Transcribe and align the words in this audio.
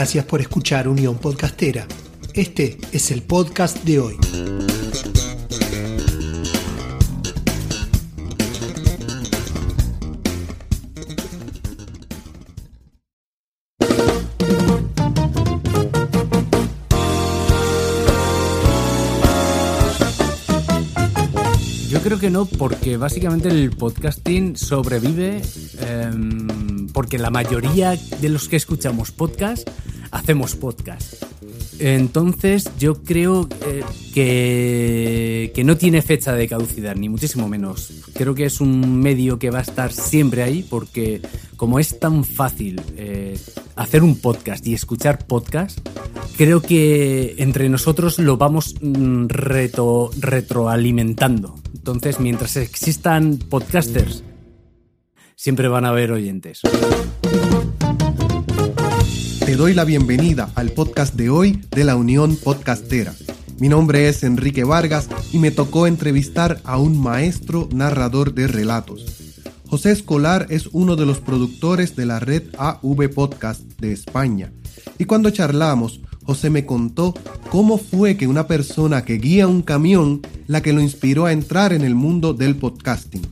Gracias 0.00 0.24
por 0.24 0.40
escuchar 0.40 0.88
Unión 0.88 1.18
Podcastera. 1.18 1.86
Este 2.32 2.78
es 2.90 3.10
el 3.10 3.20
podcast 3.20 3.84
de 3.84 4.00
hoy. 4.00 4.16
Yo 21.90 22.00
creo 22.00 22.18
que 22.18 22.30
no, 22.30 22.46
porque 22.46 22.96
básicamente 22.96 23.50
el 23.50 23.70
podcasting 23.72 24.56
sobrevive 24.56 25.42
em, 25.80 26.88
porque 26.88 27.18
la 27.18 27.28
mayoría 27.28 27.98
de 28.20 28.28
los 28.30 28.48
que 28.48 28.56
escuchamos 28.56 29.10
podcast 29.10 29.68
hacemos 30.10 30.56
podcast. 30.56 31.22
Entonces 31.78 32.70
yo 32.78 33.02
creo 33.02 33.48
eh, 33.66 33.82
que, 34.12 35.52
que 35.54 35.64
no 35.64 35.76
tiene 35.76 36.02
fecha 36.02 36.34
de 36.34 36.48
caducidad, 36.48 36.96
ni 36.96 37.08
muchísimo 37.08 37.48
menos. 37.48 37.92
Creo 38.14 38.34
que 38.34 38.44
es 38.44 38.60
un 38.60 39.00
medio 39.00 39.38
que 39.38 39.50
va 39.50 39.60
a 39.60 39.62
estar 39.62 39.92
siempre 39.92 40.42
ahí 40.42 40.66
porque 40.68 41.22
como 41.56 41.78
es 41.78 41.98
tan 41.98 42.24
fácil 42.24 42.80
eh, 42.96 43.38
hacer 43.76 44.02
un 44.02 44.18
podcast 44.18 44.66
y 44.66 44.74
escuchar 44.74 45.26
podcast, 45.26 45.78
creo 46.36 46.60
que 46.60 47.36
entre 47.38 47.68
nosotros 47.68 48.18
lo 48.18 48.36
vamos 48.36 48.74
mm, 48.80 49.26
retroalimentando. 49.28 51.54
Entonces, 51.74 52.20
mientras 52.20 52.56
existan 52.56 53.38
podcasters, 53.38 54.22
siempre 55.34 55.68
van 55.68 55.86
a 55.86 55.90
haber 55.90 56.12
oyentes. 56.12 56.60
Te 59.50 59.56
doy 59.56 59.74
la 59.74 59.84
bienvenida 59.84 60.48
al 60.54 60.70
podcast 60.70 61.16
de 61.16 61.28
hoy 61.28 61.60
de 61.72 61.82
la 61.82 61.96
Unión 61.96 62.36
Podcastera. 62.36 63.12
Mi 63.58 63.68
nombre 63.68 64.08
es 64.08 64.22
Enrique 64.22 64.62
Vargas 64.62 65.08
y 65.32 65.40
me 65.40 65.50
tocó 65.50 65.88
entrevistar 65.88 66.60
a 66.62 66.78
un 66.78 66.96
maestro 66.96 67.68
narrador 67.72 68.32
de 68.32 68.46
relatos. 68.46 69.40
José 69.66 69.90
Escolar 69.90 70.46
es 70.50 70.68
uno 70.68 70.94
de 70.94 71.04
los 71.04 71.18
productores 71.18 71.96
de 71.96 72.06
la 72.06 72.20
red 72.20 72.44
AV 72.58 73.12
Podcast 73.12 73.62
de 73.80 73.90
España. 73.92 74.52
Y 74.98 75.06
cuando 75.06 75.30
charlamos, 75.30 76.00
José 76.22 76.48
me 76.48 76.64
contó 76.64 77.12
cómo 77.50 77.76
fue 77.76 78.16
que 78.16 78.28
una 78.28 78.46
persona 78.46 79.04
que 79.04 79.14
guía 79.14 79.48
un 79.48 79.62
camión 79.62 80.22
la 80.46 80.62
que 80.62 80.72
lo 80.72 80.80
inspiró 80.80 81.26
a 81.26 81.32
entrar 81.32 81.72
en 81.72 81.82
el 81.82 81.96
mundo 81.96 82.34
del 82.34 82.54
podcasting. 82.54 83.26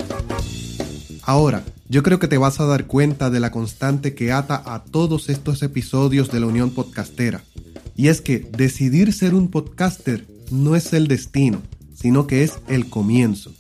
Ahora, 1.22 1.62
yo 1.88 2.02
creo 2.02 2.18
que 2.18 2.28
te 2.28 2.38
vas 2.38 2.60
a 2.60 2.66
dar 2.66 2.86
cuenta 2.86 3.30
de 3.30 3.40
la 3.40 3.50
constante 3.50 4.14
que 4.14 4.32
ata 4.32 4.62
a 4.66 4.84
todos 4.84 5.28
estos 5.30 5.62
episodios 5.62 6.30
de 6.30 6.40
la 6.40 6.46
Unión 6.46 6.70
Podcastera. 6.70 7.42
Y 7.96 8.08
es 8.08 8.20
que 8.20 8.38
decidir 8.38 9.12
ser 9.12 9.34
un 9.34 9.48
podcaster 9.48 10.26
no 10.50 10.76
es 10.76 10.92
el 10.92 11.08
destino, 11.08 11.62
sino 11.94 12.26
que 12.26 12.44
es 12.44 12.58
el 12.68 12.88
comienzo. 12.90 13.52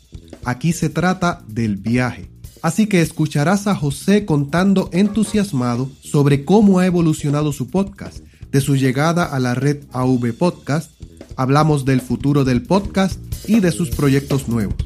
Aquí 0.44 0.72
se 0.72 0.90
trata 0.90 1.42
del 1.48 1.76
viaje. 1.76 2.30
Así 2.60 2.86
que 2.86 3.00
escucharás 3.00 3.66
a 3.66 3.74
José 3.74 4.26
contando 4.26 4.90
entusiasmado 4.92 5.90
sobre 6.02 6.44
cómo 6.44 6.80
ha 6.80 6.86
evolucionado 6.86 7.52
su 7.52 7.68
podcast, 7.70 8.18
de 8.50 8.60
su 8.60 8.76
llegada 8.76 9.24
a 9.24 9.38
la 9.38 9.54
red 9.54 9.84
AV 9.92 10.32
Podcast, 10.34 10.90
hablamos 11.36 11.84
del 11.84 12.00
futuro 12.00 12.44
del 12.44 12.62
podcast 12.62 13.20
y 13.48 13.60
de 13.60 13.72
sus 13.72 13.90
proyectos 13.90 14.48
nuevos. 14.48 14.76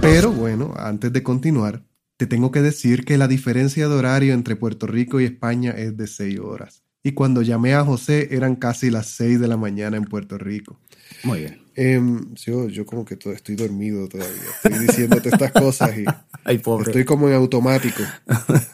Pero 0.00 0.32
bueno, 0.32 0.72
antes 0.76 1.12
de 1.12 1.22
continuar, 1.22 1.87
te 2.18 2.26
tengo 2.26 2.50
que 2.50 2.60
decir 2.60 3.04
que 3.04 3.16
la 3.16 3.28
diferencia 3.28 3.88
de 3.88 3.94
horario 3.94 4.34
entre 4.34 4.56
Puerto 4.56 4.88
Rico 4.88 5.20
y 5.20 5.24
España 5.24 5.70
es 5.70 5.96
de 5.96 6.08
6 6.08 6.40
horas. 6.40 6.82
Y 7.04 7.12
cuando 7.12 7.42
llamé 7.42 7.74
a 7.74 7.84
José 7.84 8.28
eran 8.32 8.56
casi 8.56 8.90
las 8.90 9.06
6 9.06 9.38
de 9.38 9.46
la 9.46 9.56
mañana 9.56 9.96
en 9.96 10.04
Puerto 10.04 10.36
Rico. 10.36 10.80
Muy 11.22 11.40
bien. 11.40 11.62
Em, 11.76 12.34
yo, 12.34 12.68
yo 12.68 12.84
como 12.84 13.04
que 13.04 13.14
todo, 13.14 13.32
estoy 13.32 13.54
dormido 13.54 14.08
todavía. 14.08 14.34
Estoy 14.64 14.80
diciéndote 14.84 15.28
estas 15.28 15.52
cosas 15.52 15.96
y 15.96 16.04
Ay, 16.44 16.58
pobre. 16.58 16.90
estoy 16.90 17.04
como 17.04 17.28
en 17.28 17.34
automático. 17.34 18.02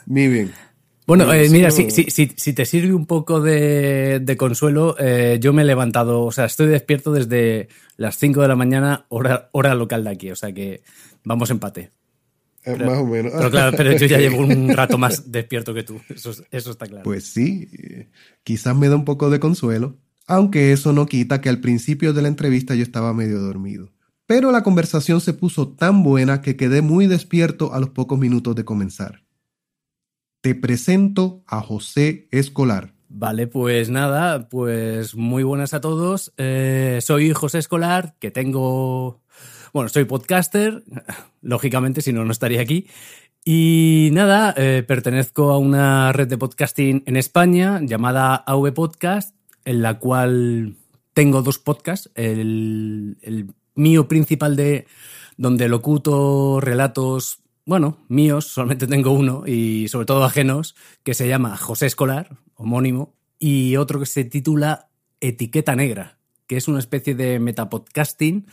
Muy 0.06 0.28
bien. 0.28 0.50
Bueno, 1.06 1.31
eh, 1.31 1.50
mira, 1.50 1.71
si, 1.71 1.91
si, 1.91 2.06
si 2.09 2.53
te 2.55 2.65
sirve 2.65 2.94
un 2.94 3.05
poco 3.05 3.43
de, 3.43 4.21
de 4.22 4.37
consuelo, 4.38 4.97
eh, 4.99 5.37
yo 5.38 5.53
me 5.53 5.61
he 5.61 5.65
levantado, 5.66 6.22
o 6.22 6.32
sea, 6.32 6.47
estoy 6.47 6.69
despierto 6.69 7.12
desde 7.12 7.69
las 7.99 8.16
5 8.16 8.41
de 8.41 8.49
la 8.49 8.56
mañana, 8.56 9.05
hora, 9.11 9.50
hora 9.53 9.75
local 9.75 10.03
de 10.05 10.11
aquí, 10.11 10.31
o 10.31 10.37
sea 10.37 10.53
que 10.53 10.81
vamos 11.25 11.50
empate. 11.50 11.91
Eh, 12.64 12.76
más 12.84 12.98
o 12.98 13.06
menos. 13.06 13.32
Pero 13.36 13.50
claro, 13.50 13.76
pero 13.76 13.92
yo 13.92 14.06
ya 14.06 14.19
llevo 14.19 14.38
un 14.42 14.69
rato 14.75 14.97
más 14.98 15.30
despierto 15.30 15.75
que 15.75 15.82
tú, 15.82 16.00
eso, 16.08 16.30
es- 16.30 16.42
eso 16.50 16.70
está 16.70 16.86
claro. 16.86 17.02
Pues 17.04 17.25
sí, 17.26 17.69
eh, 17.78 18.10
quizás 18.42 18.75
me 18.76 18.88
da 18.88 18.97
un 18.97 19.04
poco 19.04 19.28
de 19.30 19.38
consuelo, 19.41 19.98
aunque 20.26 20.72
eso 20.72 20.92
no 20.92 21.06
quita 21.06 21.41
que 21.41 21.48
al 21.50 21.60
principio 21.60 22.12
de 22.12 22.22
la 22.22 22.28
entrevista 22.28 22.75
yo 22.75 22.82
estaba 22.82 23.12
medio 23.12 23.41
dormido. 23.41 23.92
Pero 24.26 24.50
la 24.52 24.62
conversación 24.62 25.20
se 25.20 25.34
puso 25.34 25.69
tan 25.69 26.02
buena 26.02 26.41
que 26.41 26.56
quedé 26.56 26.80
muy 26.80 27.06
despierto 27.06 27.75
a 27.75 27.80
los 27.80 27.91
pocos 27.91 28.19
minutos 28.19 28.54
de 28.54 28.64
comenzar. 28.64 29.22
Te 30.41 30.54
presento 30.54 31.42
a 31.46 31.60
José 31.60 32.28
Escolar. 32.31 32.94
Vale, 33.08 33.46
pues 33.46 33.91
nada, 33.91 34.48
pues 34.48 35.14
muy 35.14 35.42
buenas 35.42 35.72
a 35.75 35.81
todos. 35.81 36.32
Eh, 36.36 36.98
soy 37.02 37.32
José 37.32 37.58
Escolar, 37.58 38.16
que 38.19 38.31
tengo. 38.31 39.22
Bueno, 39.74 39.88
soy 39.88 40.04
podcaster, 40.04 40.84
lógicamente, 41.42 42.00
si 42.00 42.12
no, 42.12 42.24
no 42.24 42.30
estaría 42.30 42.60
aquí. 42.60 42.86
Y 43.44 44.10
nada, 44.12 44.54
eh, 44.56 44.84
pertenezco 44.86 45.50
a 45.50 45.58
una 45.58 46.12
red 46.12 46.28
de 46.28 46.38
podcasting 46.38 47.02
en 47.06 47.16
España 47.16 47.80
llamada 47.82 48.36
AV 48.36 48.72
Podcast, 48.72 49.34
en 49.64 49.82
la 49.82 49.98
cual 49.98 50.76
tengo 51.12 51.42
dos 51.42 51.58
podcasts. 51.58 52.08
El, 52.14 53.18
el 53.22 53.52
mío 53.74 54.06
principal 54.06 54.54
de 54.54 54.86
donde 55.38 55.68
locuto 55.68 56.60
relatos, 56.60 57.40
bueno, 57.66 57.98
míos, 58.06 58.46
solamente 58.46 58.86
tengo 58.86 59.10
uno, 59.10 59.42
y 59.44 59.88
sobre 59.88 60.06
todo 60.06 60.22
ajenos, 60.22 60.76
que 61.02 61.14
se 61.14 61.26
llama 61.26 61.56
José 61.56 61.86
Escolar, 61.86 62.38
homónimo, 62.54 63.16
y 63.40 63.74
otro 63.74 63.98
que 63.98 64.06
se 64.06 64.22
titula 64.22 64.88
Etiqueta 65.20 65.74
Negra, 65.74 66.18
que 66.46 66.58
es 66.58 66.68
una 66.68 66.78
especie 66.78 67.16
de 67.16 67.40
metapodcasting 67.40 68.46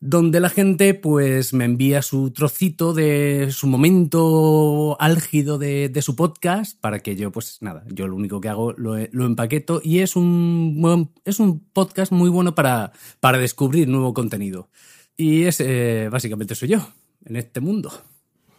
donde 0.00 0.40
la 0.40 0.50
gente 0.50 0.92
pues 0.94 1.54
me 1.54 1.64
envía 1.64 2.02
su 2.02 2.30
trocito 2.30 2.92
de 2.92 3.48
su 3.50 3.66
momento 3.66 4.96
álgido 5.00 5.58
de, 5.58 5.88
de 5.88 6.02
su 6.02 6.16
podcast 6.16 6.78
para 6.80 7.00
que 7.00 7.16
yo 7.16 7.32
pues 7.32 7.58
nada, 7.60 7.84
yo 7.88 8.06
lo 8.06 8.14
único 8.16 8.40
que 8.40 8.48
hago 8.48 8.72
lo, 8.74 8.96
lo 9.10 9.26
empaqueto 9.26 9.80
y 9.82 10.00
es 10.00 10.14
un, 10.16 11.10
es 11.24 11.40
un 11.40 11.60
podcast 11.72 12.12
muy 12.12 12.28
bueno 12.30 12.54
para, 12.54 12.92
para 13.20 13.38
descubrir 13.38 13.88
nuevo 13.88 14.12
contenido. 14.14 14.68
Y 15.16 15.44
es 15.44 15.60
eh, 15.60 16.08
básicamente 16.10 16.54
soy 16.54 16.68
yo 16.68 16.88
en 17.24 17.36
este 17.36 17.60
mundo. 17.60 17.90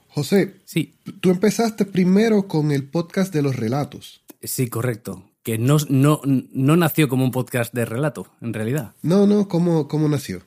José, 0.09 0.55
Sí, 0.65 0.95
tú 1.21 1.29
empezaste 1.29 1.85
primero 1.85 2.47
con 2.47 2.71
el 2.71 2.89
podcast 2.89 3.31
de 3.33 3.43
los 3.43 3.55
relatos. 3.55 4.23
sí, 4.41 4.67
correcto. 4.67 5.23
Que 5.43 5.57
no, 5.57 5.77
no, 5.87 6.19
no 6.25 6.75
nació 6.75 7.07
como 7.07 7.23
un 7.23 7.31
podcast 7.31 7.73
de 7.73 7.85
relato, 7.85 8.27
en 8.41 8.53
realidad. 8.53 8.95
No, 9.01 9.25
no, 9.27 9.47
¿cómo, 9.47 9.87
cómo 9.87 10.09
nació? 10.09 10.41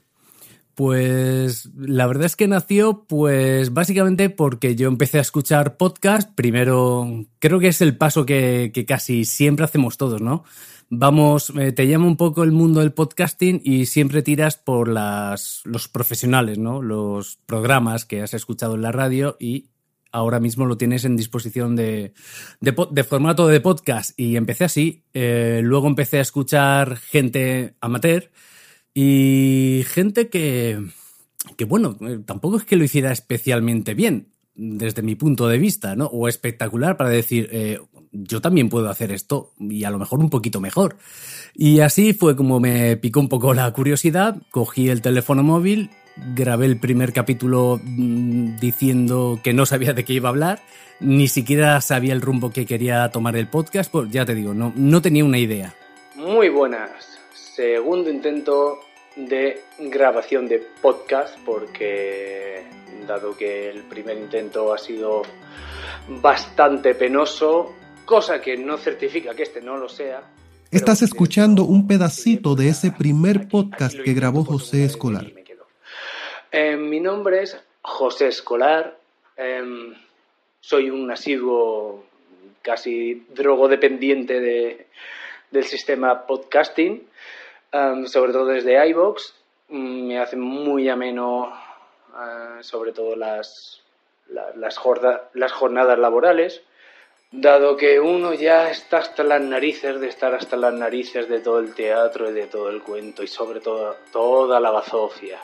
Pues 0.74 1.70
la 1.76 2.06
verdad 2.06 2.26
es 2.26 2.36
que 2.36 2.48
nació 2.48 3.04
pues 3.08 3.72
básicamente 3.72 4.30
porque 4.30 4.76
yo 4.76 4.88
empecé 4.88 5.18
a 5.18 5.22
escuchar 5.22 5.76
podcast. 5.76 6.32
Primero, 6.34 7.26
creo 7.38 7.58
que 7.58 7.68
es 7.68 7.80
el 7.80 7.96
paso 7.96 8.24
que, 8.24 8.72
casi 8.86 9.24
siempre 9.24 9.64
hacemos 9.64 9.96
todos, 9.96 10.22
¿no? 10.22 10.44
Vamos, 10.88 11.52
eh, 11.56 11.72
te 11.72 11.86
llama 11.86 12.06
un 12.06 12.16
poco 12.16 12.42
el 12.42 12.52
mundo 12.52 12.80
del 12.80 12.92
podcasting 12.92 13.60
y 13.64 13.86
siempre 13.86 14.22
tiras 14.22 14.56
por 14.56 14.88
las, 14.88 15.60
los 15.64 15.88
profesionales, 15.88 16.58
¿no? 16.58 16.82
Los 16.82 17.38
programas 17.46 18.04
que 18.04 18.22
has 18.22 18.34
escuchado 18.34 18.74
en 18.74 18.82
la 18.82 18.90
radio 18.90 19.36
y 19.38 19.70
ahora 20.12 20.40
mismo 20.40 20.66
lo 20.66 20.76
tienes 20.76 21.04
en 21.04 21.16
disposición 21.16 21.76
de, 21.76 22.12
de 22.60 23.04
formato 23.04 23.46
de 23.46 23.60
podcast. 23.60 24.18
Y 24.18 24.36
empecé 24.36 24.64
así. 24.64 25.04
Eh, 25.14 25.60
luego 25.62 25.86
empecé 25.86 26.18
a 26.18 26.22
escuchar 26.22 26.96
gente 26.96 27.76
amateur 27.80 28.30
y 28.94 29.84
gente 29.86 30.28
que, 30.28 30.84
que 31.56 31.64
bueno, 31.64 31.96
eh, 32.00 32.20
tampoco 32.24 32.56
es 32.56 32.64
que 32.64 32.76
lo 32.76 32.84
hiciera 32.84 33.12
especialmente 33.12 33.94
bien, 33.94 34.28
desde 34.54 35.02
mi 35.02 35.14
punto 35.14 35.48
de 35.48 35.58
vista, 35.58 35.96
¿no? 35.96 36.06
O 36.06 36.28
espectacular 36.28 36.96
para 36.96 37.10
decir, 37.10 37.48
eh, 37.52 37.78
yo 38.12 38.40
también 38.40 38.68
puedo 38.68 38.90
hacer 38.90 39.12
esto 39.12 39.52
y 39.58 39.84
a 39.84 39.90
lo 39.90 39.98
mejor 39.98 40.18
un 40.18 40.30
poquito 40.30 40.60
mejor. 40.60 40.96
Y 41.54 41.80
así 41.80 42.12
fue 42.12 42.36
como 42.36 42.60
me 42.60 42.96
picó 42.96 43.20
un 43.20 43.28
poco 43.28 43.54
la 43.54 43.70
curiosidad, 43.72 44.36
cogí 44.50 44.88
el 44.88 45.02
teléfono 45.02 45.42
móvil, 45.42 45.90
grabé 46.34 46.66
el 46.66 46.78
primer 46.78 47.12
capítulo 47.12 47.80
mm, 47.82 48.56
diciendo 48.58 49.40
que 49.42 49.54
no 49.54 49.66
sabía 49.66 49.92
de 49.92 50.04
qué 50.04 50.14
iba 50.14 50.28
a 50.28 50.32
hablar, 50.32 50.60
ni 51.00 51.28
siquiera 51.28 51.80
sabía 51.80 52.12
el 52.12 52.20
rumbo 52.20 52.50
que 52.50 52.66
quería 52.66 53.08
tomar 53.10 53.36
el 53.36 53.48
podcast, 53.48 53.90
pues 53.90 54.10
ya 54.10 54.24
te 54.24 54.34
digo, 54.34 54.52
no, 54.52 54.72
no 54.76 55.00
tenía 55.00 55.24
una 55.24 55.38
idea. 55.38 55.74
Muy 56.16 56.48
buenas. 56.48 57.19
Segundo 57.60 58.08
intento 58.08 58.80
de 59.16 59.60
grabación 59.78 60.48
de 60.48 60.60
podcast 60.80 61.36
porque 61.44 62.62
dado 63.06 63.36
que 63.36 63.68
el 63.68 63.82
primer 63.82 64.16
intento 64.16 64.72
ha 64.72 64.78
sido 64.78 65.20
bastante 66.08 66.94
penoso, 66.94 67.74
cosa 68.06 68.40
que 68.40 68.56
no 68.56 68.78
certifica 68.78 69.34
que 69.34 69.42
este 69.42 69.60
no 69.60 69.76
lo 69.76 69.90
sea. 69.90 70.22
Estás 70.70 71.02
escuchando 71.02 71.64
un 71.64 71.86
pedacito 71.86 72.54
de 72.54 72.70
ese 72.70 72.92
primer 72.92 73.46
podcast 73.46 73.94
que 73.94 74.14
grabó 74.14 74.42
José 74.42 74.86
Escolar. 74.86 75.26
Eh, 76.50 76.78
mi 76.78 76.98
nombre 76.98 77.42
es 77.42 77.58
José 77.82 78.28
Escolar. 78.28 78.98
Em, 79.36 79.92
soy 80.62 80.88
un 80.88 81.10
asiduo 81.10 82.06
casi 82.62 83.26
drogodependiente 83.34 84.40
de, 84.40 84.86
del 85.50 85.64
sistema 85.64 86.26
podcasting, 86.26 87.10
em, 87.72 88.06
sobre 88.06 88.32
todo 88.32 88.46
desde 88.46 88.88
iBox. 88.88 89.34
Mm, 89.68 90.06
me 90.08 90.18
hace 90.18 90.36
muy 90.36 90.88
ameno, 90.88 91.52
eh, 92.14 92.62
sobre 92.62 92.92
todo 92.92 93.16
las, 93.16 93.82
las, 94.28 94.56
las 95.34 95.52
jornadas 95.52 95.98
laborales 95.98 96.62
dado 97.32 97.76
que 97.76 98.00
uno 98.00 98.34
ya 98.34 98.70
está 98.70 98.98
hasta 98.98 99.22
las 99.22 99.40
narices 99.40 100.00
de 100.00 100.08
estar 100.08 100.34
hasta 100.34 100.56
las 100.56 100.74
narices 100.74 101.28
de 101.28 101.40
todo 101.40 101.60
el 101.60 101.74
teatro 101.74 102.30
y 102.30 102.32
de 102.32 102.46
todo 102.46 102.70
el 102.70 102.82
cuento 102.82 103.22
y 103.22 103.28
sobre 103.28 103.60
todo 103.60 103.96
toda 104.12 104.58
la 104.58 104.70
bazofia 104.70 105.38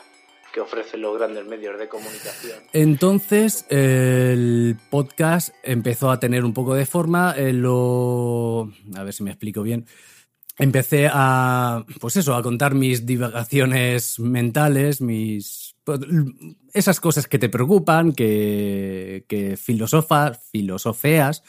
que 0.53 0.59
ofrecen 0.59 1.01
los 1.01 1.17
grandes 1.17 1.45
medios 1.45 1.77
de 1.79 1.87
comunicación. 1.87 2.59
Entonces 2.73 3.65
el 3.69 4.75
podcast 4.89 5.53
empezó 5.63 6.09
a 6.11 6.19
tener 6.19 6.43
un 6.43 6.53
poco 6.53 6.73
de 6.73 6.85
forma, 6.85 7.33
eh, 7.37 7.53
lo... 7.53 8.69
a 8.95 9.03
ver 9.03 9.13
si 9.13 9.23
me 9.23 9.31
explico 9.31 9.61
bien. 9.61 9.85
Empecé 10.57 11.07
a, 11.11 11.85
pues 11.99 12.15
eso, 12.15 12.35
a 12.35 12.41
contar 12.41 12.73
mis 12.73 13.05
divagaciones 13.05 14.19
mentales, 14.19 15.01
mis 15.01 15.75
pues, 15.83 15.99
esas 16.73 16.99
cosas 16.99 17.27
que 17.27 17.39
te 17.39 17.49
preocupan, 17.49 18.13
que, 18.13 19.25
que 19.27 19.55
filosofas, 19.55 20.39
filosofeas, 20.51 21.43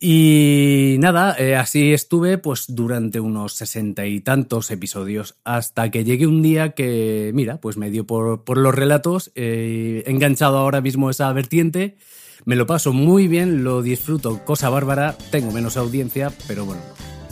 y 0.00 0.96
nada, 1.00 1.34
eh, 1.38 1.56
así 1.56 1.92
estuve 1.92 2.38
pues 2.38 2.66
durante 2.68 3.18
unos 3.18 3.54
sesenta 3.54 4.06
y 4.06 4.20
tantos 4.20 4.70
episodios, 4.70 5.36
hasta 5.42 5.90
que 5.90 6.04
llegué 6.04 6.28
un 6.28 6.40
día 6.40 6.70
que, 6.70 7.32
mira, 7.34 7.60
pues 7.60 7.76
me 7.76 7.90
dio 7.90 8.06
por, 8.06 8.44
por 8.44 8.58
los 8.58 8.74
relatos, 8.74 9.32
eh, 9.34 10.04
he 10.06 10.10
enganchado 10.10 10.58
ahora 10.58 10.80
mismo 10.80 11.10
esa 11.10 11.32
vertiente, 11.32 11.96
me 12.44 12.54
lo 12.54 12.66
paso 12.66 12.92
muy 12.92 13.26
bien, 13.26 13.64
lo 13.64 13.82
disfruto, 13.82 14.44
cosa 14.44 14.70
bárbara, 14.70 15.16
tengo 15.32 15.50
menos 15.50 15.76
audiencia, 15.76 16.32
pero 16.46 16.64
bueno, 16.64 16.82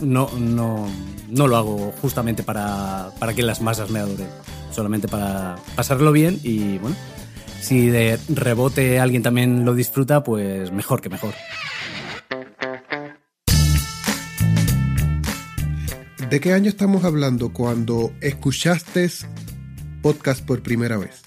no, 0.01 0.31
no, 0.39 0.89
no 1.29 1.47
lo 1.47 1.57
hago 1.57 1.93
justamente 2.01 2.43
para, 2.43 3.11
para 3.19 3.35
que 3.35 3.43
las 3.43 3.61
masas 3.61 3.91
me 3.91 3.99
adoren, 3.99 4.29
solamente 4.71 5.09
para 5.09 5.57
pasarlo 5.75 6.13
bien 6.13 6.39
y 6.43 6.79
bueno, 6.79 6.97
si 7.61 7.89
de 7.89 8.19
rebote 8.29 9.01
alguien 9.01 9.23
también 9.23 9.65
lo 9.65 9.75
disfruta, 9.75 10.23
pues 10.23 10.71
mejor 10.73 11.01
que 11.01 11.09
mejor. 11.09 11.35
¿De 16.31 16.41
qué 16.41 16.53
año 16.53 16.69
estamos 16.69 17.05
hablando 17.05 17.53
cuando 17.53 18.13
escuchaste 18.21 19.09
podcast 20.03 20.45
por 20.45 20.63
primera 20.63 20.97
vez? 20.97 21.26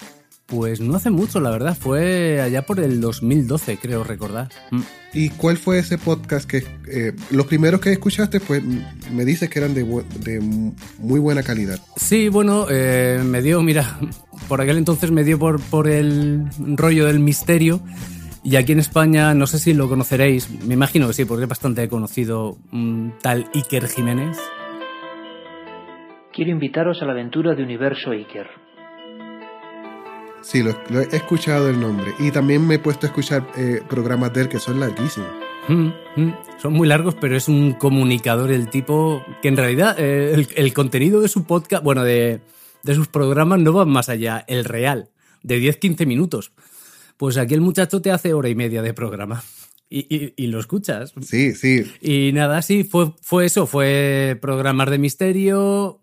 Pues 0.50 0.80
no 0.80 0.96
hace 0.96 1.10
mucho, 1.10 1.40
la 1.40 1.50
verdad. 1.50 1.76
Fue 1.78 2.40
allá 2.40 2.62
por 2.62 2.80
el 2.80 3.00
2012, 3.00 3.78
creo 3.78 4.04
recordar. 4.04 4.48
Mm. 4.70 4.80
¿Y 5.14 5.30
cuál 5.30 5.56
fue 5.56 5.78
ese 5.78 5.96
podcast 5.96 6.48
que 6.48 6.64
eh, 6.88 7.12
los 7.30 7.46
primeros 7.46 7.80
que 7.80 7.92
escuchaste, 7.92 8.40
pues 8.40 8.62
me 9.12 9.24
dices 9.24 9.48
que 9.48 9.60
eran 9.60 9.74
de, 9.74 9.84
muy 10.98 11.20
buena 11.20 11.42
calidad? 11.42 11.78
Sí, 11.96 12.28
bueno, 12.28 12.66
eh, 12.68 13.22
me 13.24 13.42
dio, 13.42 13.62
mira, 13.62 13.98
por 14.48 14.60
aquel 14.60 14.78
entonces 14.78 15.10
me 15.10 15.24
dio 15.24 15.38
por, 15.38 15.60
por 15.60 15.88
el 15.88 16.44
rollo 16.76 17.06
del 17.06 17.20
misterio. 17.20 17.80
Y 18.42 18.56
aquí 18.56 18.72
en 18.72 18.80
España, 18.80 19.34
no 19.34 19.46
sé 19.46 19.58
si 19.58 19.74
lo 19.74 19.88
conoceréis, 19.88 20.50
me 20.64 20.74
imagino 20.74 21.06
que 21.06 21.12
sí, 21.12 21.24
porque 21.24 21.44
es 21.44 21.48
bastante 21.48 21.88
conocido 21.88 22.56
un 22.72 23.14
tal 23.22 23.50
Iker 23.54 23.86
Jiménez 23.86 24.38
quiero 26.32 26.52
invitaros 26.52 27.02
a 27.02 27.04
la 27.04 27.12
aventura 27.12 27.54
de 27.54 27.62
Universo 27.62 28.12
Iker. 28.12 28.48
Sí, 30.42 30.62
lo, 30.62 30.72
he 31.00 31.16
escuchado 31.16 31.68
el 31.68 31.80
nombre. 31.80 32.14
Y 32.18 32.30
también 32.30 32.66
me 32.66 32.76
he 32.76 32.78
puesto 32.78 33.06
a 33.06 33.08
escuchar 33.08 33.46
eh, 33.56 33.82
programas 33.88 34.32
de 34.32 34.42
él 34.42 34.48
que 34.48 34.58
son 34.58 34.80
larguísimos. 34.80 35.28
Mm, 35.68 35.88
mm. 36.16 36.34
Son 36.60 36.72
muy 36.72 36.88
largos, 36.88 37.14
pero 37.20 37.36
es 37.36 37.48
un 37.48 37.74
comunicador 37.74 38.50
el 38.50 38.68
tipo 38.68 39.24
que 39.42 39.48
en 39.48 39.56
realidad 39.56 39.96
eh, 39.98 40.46
el, 40.54 40.72
contenido 40.72 41.20
de 41.20 41.28
su 41.28 41.44
podcast, 41.44 41.84
bueno, 41.84 42.02
de, 42.02 42.40
de 42.82 42.94
sus 42.94 43.08
programas 43.08 43.60
no 43.60 43.72
va 43.72 43.84
más 43.84 44.08
allá, 44.08 44.44
el 44.48 44.64
real, 44.64 45.10
de 45.42 45.60
10-15 45.60 46.06
minutos. 46.06 46.52
Pues 47.16 47.36
aquí 47.36 47.54
el 47.54 47.60
muchacho 47.60 48.00
te 48.00 48.10
hace 48.10 48.32
hora 48.32 48.48
y 48.48 48.54
media 48.54 48.82
de 48.82 48.94
programa. 48.94 49.42
Y, 49.92 50.06
y, 50.14 50.34
y, 50.36 50.46
lo 50.46 50.60
escuchas. 50.60 51.12
Sí, 51.20 51.52
sí. 51.52 51.84
Y 52.00 52.32
nada, 52.32 52.62
sí, 52.62 52.84
fue, 52.84 53.12
fue 53.20 53.46
eso, 53.46 53.66
fue 53.66 54.38
programas 54.40 54.88
de 54.88 54.98
misterio, 54.98 55.99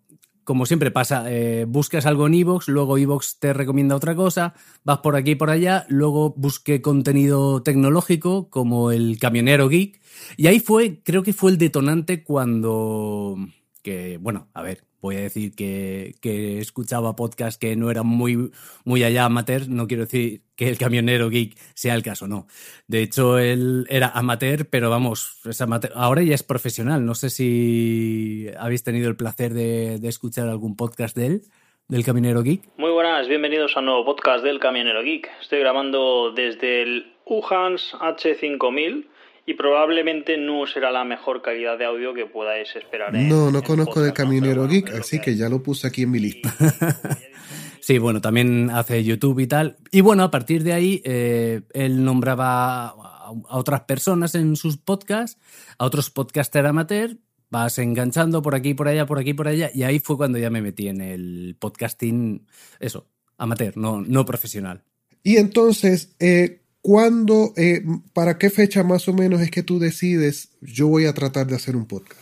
como 0.48 0.66
siempre 0.66 0.92
pasa, 0.92 1.26
eh, 1.28 1.66
buscas 1.68 2.06
algo 2.06 2.26
en 2.26 2.34
Evox, 2.34 2.70
luego 2.70 2.98
Evox 2.98 3.38
te 3.38 3.52
recomienda 3.52 3.98
otra 3.98 4.16
cosa, 4.16 4.54
vas 4.86 5.00
por 5.00 5.18
aquí 5.18 5.32
y 5.32 5.36
por 5.36 5.50
allá, 5.50 5.86
luego 5.90 6.34
busqué 6.38 6.82
contenido 6.82 7.62
tecnológico 7.64 8.50
como 8.50 8.92
el 8.92 9.20
camionero 9.20 9.68
geek, 9.68 10.00
y 10.38 10.48
ahí 10.48 10.62
fue, 10.62 11.02
creo 11.04 11.22
que 11.22 11.34
fue 11.34 11.52
el 11.52 11.58
detonante 11.58 12.24
cuando, 12.24 13.36
que, 13.84 14.20
bueno, 14.22 14.48
a 14.54 14.62
ver, 14.62 14.87
voy 15.08 15.18
a 15.18 15.22
decir 15.22 15.56
que, 15.56 16.16
que 16.22 16.60
escuchaba 16.60 17.16
podcasts 17.16 17.58
que 17.58 17.76
no 17.76 17.90
eran 17.90 18.06
muy, 18.06 18.52
muy 18.84 19.04
allá 19.04 19.26
amateur, 19.26 19.70
no 19.70 19.88
quiero 19.88 20.04
decir 20.04 20.42
que 20.58 20.68
el 20.68 20.78
camionero 20.78 21.30
geek 21.30 21.58
sea 21.76 21.96
el 21.96 22.04
caso, 22.04 22.28
no. 22.28 22.48
De 22.88 23.02
hecho, 23.02 23.40
él 23.40 23.86
era 23.90 24.10
amateur, 24.10 24.68
pero 24.70 24.90
vamos, 24.90 25.40
es 25.46 25.62
amateur. 25.62 25.94
ahora 25.96 26.24
ya 26.24 26.36
es 26.36 26.44
profesional. 26.44 27.06
No 27.06 27.16
sé 27.16 27.30
si 27.30 28.48
habéis 28.60 28.84
tenido 28.84 29.08
el 29.08 29.16
placer 29.16 29.54
de, 29.54 30.00
de 30.00 30.10
escuchar 30.10 30.50
algún 30.50 30.76
podcast 30.76 31.16
de 31.16 31.28
él 31.28 31.42
del 31.88 32.04
Camionero 32.04 32.44
Geek. 32.44 32.64
Muy 32.76 32.92
buenas, 32.92 33.30
bienvenidos 33.30 33.78
a 33.78 33.80
un 33.80 33.86
nuevo 33.86 34.04
podcast 34.04 34.44
del 34.44 34.60
Camionero 34.60 35.04
Geek. 35.04 35.30
Estoy 35.42 35.60
grabando 35.60 36.32
desde 36.32 36.82
el 36.82 37.14
Uhans 37.26 37.94
H5000 37.94 39.08
y 39.48 39.54
probablemente 39.54 40.38
no 40.38 40.68
será 40.68 40.92
la 40.92 41.06
mejor 41.06 41.42
calidad 41.42 41.78
de 41.78 41.86
audio 41.86 42.14
que 42.14 42.26
podáis 42.26 42.76
esperar. 42.76 43.14
no, 43.14 43.50
no 43.50 43.64
conozco 43.64 44.02
del 44.02 44.12
Camionero 44.12 44.68
Geek, 44.68 44.90
así 44.90 45.22
que 45.22 45.38
ya 45.38 45.48
lo 45.48 45.64
puse 45.64 45.88
aquí 45.88 46.04
en 46.04 46.12
mi 46.12 46.20
lista. 46.20 46.54
sí, 47.80 47.98
bueno, 47.98 48.20
también 48.20 48.70
hace 48.70 49.02
YouTube 49.06 49.40
y 49.40 49.48
tal. 49.48 49.78
Y 49.90 50.02
bueno, 50.02 50.24
a 50.24 50.32
partir 50.32 50.64
de 50.64 50.74
ahí, 50.74 51.02
eh, 51.06 51.62
él 51.74 52.04
nombraba 52.04 52.88
a 52.88 53.58
otras 53.58 53.82
personas 53.82 54.36
en 54.36 54.58
sus 54.58 54.76
podcasts, 54.76 55.40
a 55.78 55.86
otros 55.86 56.10
podcasters 56.10 56.68
amateur, 56.68 57.16
vas 57.50 57.80
enganchando 57.80 58.42
por 58.42 58.54
aquí, 58.54 58.74
por 58.74 58.90
allá, 58.90 59.06
por 59.06 59.18
aquí, 59.18 59.34
por 59.34 59.48
allá, 59.48 59.72
y 59.74 59.84
ahí 59.84 60.00
fue 60.00 60.18
cuando 60.18 60.40
ya 60.40 60.50
me 60.50 60.62
metí 60.62 60.90
en 60.90 61.00
el 61.00 61.56
podcasting, 61.58 62.46
eso, 62.82 63.08
amateur, 63.38 63.78
no, 63.78 64.02
no 64.02 64.26
profesional. 64.26 64.84
Y 65.24 65.38
entonces, 65.38 66.18
eh, 66.20 66.64
¿Cuándo, 66.88 67.52
eh, 67.58 67.84
para 68.14 68.38
qué 68.38 68.50
fecha 68.50 68.82
más 68.82 69.10
o 69.10 69.14
menos 69.14 69.42
es 69.42 69.52
que 69.52 69.62
tú 69.62 69.78
decides, 69.78 70.52
yo 70.62 70.88
voy 70.88 71.06
a 71.06 71.14
tratar 71.14 71.46
de 71.46 71.58
hacer 71.58 71.76
un 71.76 71.86
podcast? 71.86 72.22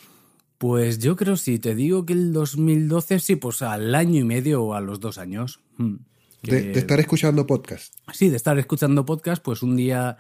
Pues 0.58 0.98
yo 0.98 1.16
creo, 1.16 1.38
si 1.38 1.60
te 1.60 1.76
digo 1.76 2.04
que 2.08 2.14
el 2.14 2.34
2012, 2.34 3.20
sí, 3.20 3.36
pues 3.36 3.62
al 3.62 3.94
año 3.94 4.22
y 4.22 4.24
medio 4.24 4.64
o 4.64 4.74
a 4.74 4.82
los 4.82 5.00
dos 5.00 5.20
años. 5.20 5.60
Hmm, 5.78 5.98
de, 6.42 6.72
estar 6.72 7.00
escuchando 7.00 7.46
podcast. 7.46 7.94
Sí, 8.12 8.30
de 8.30 8.38
estar 8.38 8.58
escuchando 8.58 9.06
podcast, 9.06 9.44
pues 9.44 9.62
un 9.62 9.76
día 9.76 10.18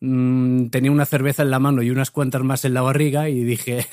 mmm, 0.00 0.70
tenía 0.70 0.90
una 0.90 1.06
cerveza 1.06 1.44
en 1.44 1.50
la 1.52 1.60
mano 1.60 1.80
y 1.80 1.90
unas 1.92 2.10
cuantas 2.10 2.42
más 2.42 2.64
en 2.64 2.74
la 2.74 2.82
barriga 2.82 3.28
y 3.28 3.44
dije, 3.44 3.86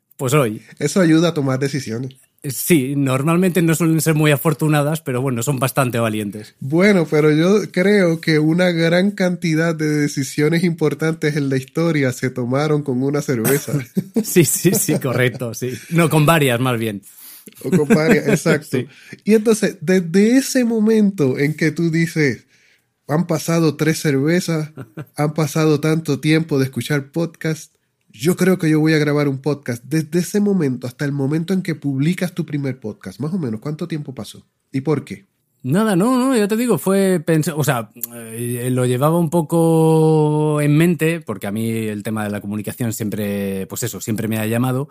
pues 0.16 0.32
hoy. 0.32 0.62
Eso 0.78 1.02
ayuda 1.02 1.28
a 1.28 1.34
tomar 1.34 1.58
decisiones. 1.58 2.16
Sí, 2.44 2.94
normalmente 2.96 3.62
no 3.62 3.74
suelen 3.74 4.00
ser 4.00 4.14
muy 4.14 4.30
afortunadas, 4.30 5.00
pero 5.00 5.20
bueno, 5.20 5.42
son 5.42 5.58
bastante 5.58 5.98
valientes. 5.98 6.54
Bueno, 6.60 7.06
pero 7.10 7.32
yo 7.32 7.70
creo 7.72 8.20
que 8.20 8.38
una 8.38 8.70
gran 8.70 9.10
cantidad 9.10 9.74
de 9.74 9.88
decisiones 9.88 10.62
importantes 10.62 11.36
en 11.36 11.48
la 11.48 11.56
historia 11.56 12.12
se 12.12 12.30
tomaron 12.30 12.82
con 12.82 13.02
una 13.02 13.22
cerveza. 13.22 13.72
sí, 14.22 14.44
sí, 14.44 14.72
sí, 14.72 14.98
correcto, 15.00 15.52
sí. 15.52 15.72
No, 15.90 16.08
con 16.08 16.26
varias 16.26 16.60
más 16.60 16.78
bien. 16.78 17.02
O 17.64 17.70
con 17.70 17.88
varias, 17.88 18.28
exacto. 18.28 18.78
Y 19.24 19.34
entonces, 19.34 19.78
desde 19.80 20.36
ese 20.36 20.64
momento 20.64 21.38
en 21.38 21.54
que 21.54 21.72
tú 21.72 21.90
dices, 21.90 22.46
han 23.08 23.26
pasado 23.26 23.76
tres 23.76 23.98
cervezas, 24.00 24.70
han 25.16 25.34
pasado 25.34 25.80
tanto 25.80 26.20
tiempo 26.20 26.58
de 26.58 26.66
escuchar 26.66 27.10
podcast, 27.10 27.74
yo 28.10 28.36
creo 28.36 28.58
que 28.58 28.70
yo 28.70 28.80
voy 28.80 28.94
a 28.94 28.98
grabar 28.98 29.28
un 29.28 29.38
podcast 29.38 29.84
desde 29.84 30.20
ese 30.20 30.40
momento 30.40 30.86
hasta 30.86 31.04
el 31.04 31.12
momento 31.12 31.52
en 31.52 31.62
que 31.62 31.74
publicas 31.74 32.32
tu 32.34 32.46
primer 32.46 32.80
podcast. 32.80 33.20
Más 33.20 33.32
o 33.32 33.38
menos, 33.38 33.60
¿cuánto 33.60 33.88
tiempo 33.88 34.14
pasó? 34.14 34.46
¿Y 34.72 34.80
por 34.80 35.04
qué? 35.04 35.26
Nada, 35.62 35.96
no, 35.96 36.16
no, 36.16 36.36
ya 36.36 36.46
te 36.46 36.56
digo, 36.56 36.78
fue 36.78 37.24
o 37.56 37.64
sea, 37.64 37.90
eh, 38.14 38.68
lo 38.70 38.86
llevaba 38.86 39.18
un 39.18 39.28
poco 39.28 40.60
en 40.60 40.76
mente, 40.76 41.20
porque 41.20 41.48
a 41.48 41.52
mí 41.52 41.68
el 41.68 42.04
tema 42.04 42.22
de 42.22 42.30
la 42.30 42.40
comunicación 42.40 42.92
siempre, 42.92 43.66
pues 43.66 43.82
eso, 43.82 44.00
siempre 44.00 44.28
me 44.28 44.38
ha 44.38 44.46
llamado, 44.46 44.88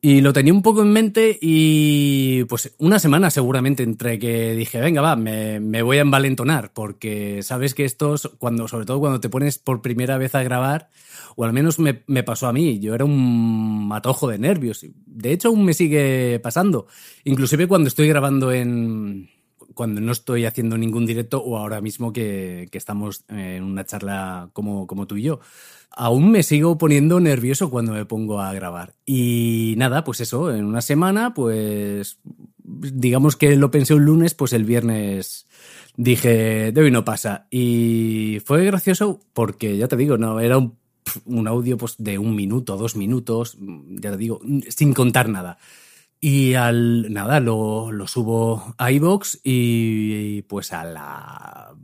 Y 0.00 0.20
lo 0.20 0.32
tenía 0.32 0.52
un 0.52 0.62
poco 0.62 0.82
en 0.82 0.92
mente 0.92 1.38
y 1.40 2.44
pues 2.44 2.74
una 2.78 2.98
semana 2.98 3.30
seguramente 3.30 3.82
entre 3.82 4.18
que 4.18 4.54
dije, 4.54 4.78
venga, 4.78 5.00
va, 5.00 5.16
me, 5.16 5.58
me 5.58 5.82
voy 5.82 5.98
a 5.98 6.02
envalentonar, 6.02 6.72
porque 6.72 7.42
sabes 7.42 7.74
que 7.74 7.84
estos, 7.84 8.30
cuando, 8.38 8.68
sobre 8.68 8.84
todo 8.84 9.00
cuando 9.00 9.20
te 9.20 9.30
pones 9.30 9.58
por 9.58 9.82
primera 9.82 10.18
vez 10.18 10.34
a 10.34 10.42
grabar, 10.42 10.90
o 11.34 11.44
al 11.44 11.52
menos 11.52 11.78
me, 11.78 12.02
me, 12.06 12.22
pasó 12.22 12.46
a 12.46 12.52
mí, 12.52 12.78
yo 12.78 12.94
era 12.94 13.04
un 13.04 13.88
matojo 13.88 14.28
de 14.28 14.38
nervios. 14.38 14.86
De 15.06 15.32
hecho, 15.32 15.48
aún 15.48 15.64
me 15.64 15.74
sigue 15.74 16.40
pasando. 16.40 16.86
Inclusive 17.24 17.66
cuando 17.66 17.88
estoy 17.88 18.08
grabando 18.08 18.52
en... 18.52 19.28
cuando 19.74 20.00
no 20.00 20.12
estoy 20.12 20.44
haciendo 20.44 20.78
ningún 20.78 21.06
directo 21.06 21.42
o 21.42 21.58
ahora 21.58 21.80
mismo 21.80 22.12
que, 22.12 22.68
que 22.70 22.78
estamos 22.78 23.24
en 23.28 23.64
una 23.64 23.84
charla 23.84 24.50
como, 24.52 24.86
como 24.86 25.06
tú 25.06 25.16
y 25.16 25.22
yo 25.22 25.40
aún 25.90 26.30
me 26.30 26.42
sigo 26.42 26.78
poniendo 26.78 27.20
nervioso 27.20 27.70
cuando 27.70 27.92
me 27.92 28.04
pongo 28.04 28.40
a 28.40 28.52
grabar. 28.52 28.94
Y 29.04 29.74
nada, 29.78 30.04
pues 30.04 30.20
eso, 30.20 30.54
en 30.54 30.64
una 30.64 30.82
semana, 30.82 31.34
pues 31.34 32.18
digamos 32.62 33.36
que 33.36 33.56
lo 33.56 33.70
pensé 33.70 33.94
un 33.94 34.04
lunes, 34.04 34.34
pues 34.34 34.52
el 34.52 34.64
viernes 34.64 35.46
dije, 35.96 36.72
de 36.72 36.80
hoy 36.80 36.90
no 36.90 37.04
pasa. 37.04 37.46
Y 37.50 38.38
fue 38.44 38.64
gracioso 38.64 39.20
porque, 39.32 39.76
ya 39.76 39.88
te 39.88 39.96
digo, 39.96 40.18
no, 40.18 40.40
era 40.40 40.58
un, 40.58 41.48
audio 41.48 41.78
pues, 41.78 41.96
de 41.98 42.18
un 42.18 42.34
minuto, 42.34 42.76
dos 42.76 42.96
minutos, 42.96 43.56
ya 43.88 44.10
te 44.10 44.16
digo, 44.16 44.40
sin 44.68 44.92
contar 44.92 45.28
nada. 45.28 45.58
Y 46.20 46.54
al 46.54 47.12
nada, 47.12 47.40
lo, 47.40 47.92
lo 47.92 48.06
subo 48.06 48.74
a 48.78 48.90
iVoox 48.90 49.36
y, 49.44 50.36
y 50.38 50.42
pues 50.42 50.72
a 50.72 50.84
la 50.84 51.74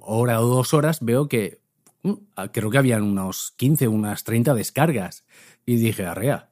hora 0.00 0.40
o 0.40 0.46
dos 0.46 0.72
horas 0.72 0.98
veo 1.00 1.28
que 1.28 1.61
creo 2.52 2.70
que 2.70 2.78
habían 2.78 3.02
unos 3.02 3.52
15, 3.56 3.88
unas 3.88 4.24
30 4.24 4.54
descargas. 4.54 5.24
Y 5.64 5.76
dije, 5.76 6.06
arrea, 6.06 6.50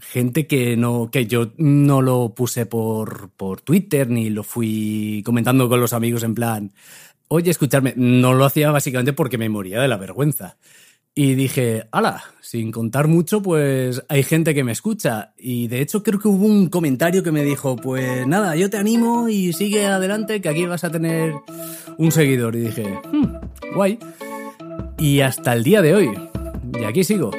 gente 0.00 0.46
que 0.46 0.76
no, 0.76 1.10
que 1.10 1.26
yo 1.26 1.52
no 1.56 2.02
lo 2.02 2.34
puse 2.34 2.66
por, 2.66 3.30
por 3.30 3.60
Twitter 3.60 4.08
ni 4.08 4.30
lo 4.30 4.42
fui 4.42 5.22
comentando 5.24 5.68
con 5.68 5.80
los 5.80 5.92
amigos 5.92 6.22
en 6.22 6.34
plan, 6.34 6.72
oye, 7.28 7.50
escucharme, 7.50 7.94
no 7.96 8.34
lo 8.34 8.44
hacía 8.44 8.70
básicamente 8.70 9.12
porque 9.12 9.38
me 9.38 9.48
moría 9.48 9.80
de 9.80 9.88
la 9.88 9.96
vergüenza. 9.96 10.56
Y 11.18 11.34
dije, 11.34 11.88
ala, 11.92 12.22
sin 12.42 12.70
contar 12.70 13.08
mucho, 13.08 13.40
pues 13.40 14.02
hay 14.10 14.22
gente 14.22 14.54
que 14.54 14.64
me 14.64 14.72
escucha. 14.72 15.32
Y 15.38 15.66
de 15.66 15.80
hecho 15.80 16.02
creo 16.02 16.20
que 16.20 16.28
hubo 16.28 16.44
un 16.44 16.68
comentario 16.68 17.22
que 17.22 17.32
me 17.32 17.42
dijo, 17.42 17.74
pues 17.74 18.26
nada, 18.26 18.54
yo 18.54 18.68
te 18.68 18.76
animo 18.76 19.26
y 19.26 19.54
sigue 19.54 19.86
adelante, 19.86 20.42
que 20.42 20.50
aquí 20.50 20.66
vas 20.66 20.84
a 20.84 20.90
tener 20.90 21.32
un 21.96 22.12
seguidor. 22.12 22.54
Y 22.54 22.60
dije, 22.60 23.00
hmm, 23.10 23.74
guay. 23.74 23.98
Y 24.98 25.20
hasta 25.20 25.52
el 25.52 25.62
día 25.64 25.82
de 25.82 25.94
hoy. 25.94 26.10
Y 26.80 26.84
aquí 26.84 27.04
sigo. 27.04 27.30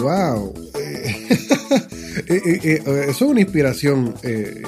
¡Wow! 0.00 0.54
Eso 2.28 2.92
es 2.92 3.20
una 3.22 3.40
inspiración 3.40 4.14
eh, 4.22 4.62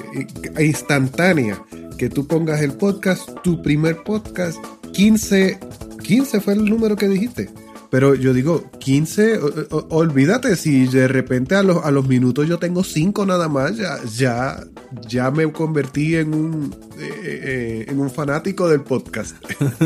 instantánea. 0.58 1.62
Que 1.96 2.08
tú 2.08 2.26
pongas 2.26 2.62
el 2.62 2.72
podcast, 2.72 3.28
tu 3.42 3.62
primer 3.62 4.02
podcast, 4.02 4.58
15, 4.92 5.58
15 6.02 6.40
fue 6.40 6.54
el 6.54 6.64
número 6.64 6.96
que 6.96 7.08
dijiste. 7.08 7.50
Pero 7.90 8.14
yo 8.14 8.32
digo, 8.32 8.70
15, 8.78 9.40
olvídate, 9.88 10.54
si 10.54 10.86
de 10.86 11.08
repente 11.08 11.56
a 11.56 11.62
los, 11.64 11.84
a 11.84 11.90
los 11.90 12.06
minutos 12.06 12.48
yo 12.48 12.58
tengo 12.58 12.84
5 12.84 13.26
nada 13.26 13.48
más, 13.48 13.76
ya, 13.76 13.98
ya, 14.04 14.64
ya 15.08 15.30
me 15.32 15.50
convertí 15.50 16.14
en 16.14 16.32
un, 16.32 16.76
eh, 16.98 17.10
eh, 17.22 17.84
en 17.88 17.98
un 17.98 18.10
fanático 18.10 18.68
del 18.68 18.82
podcast. 18.82 19.34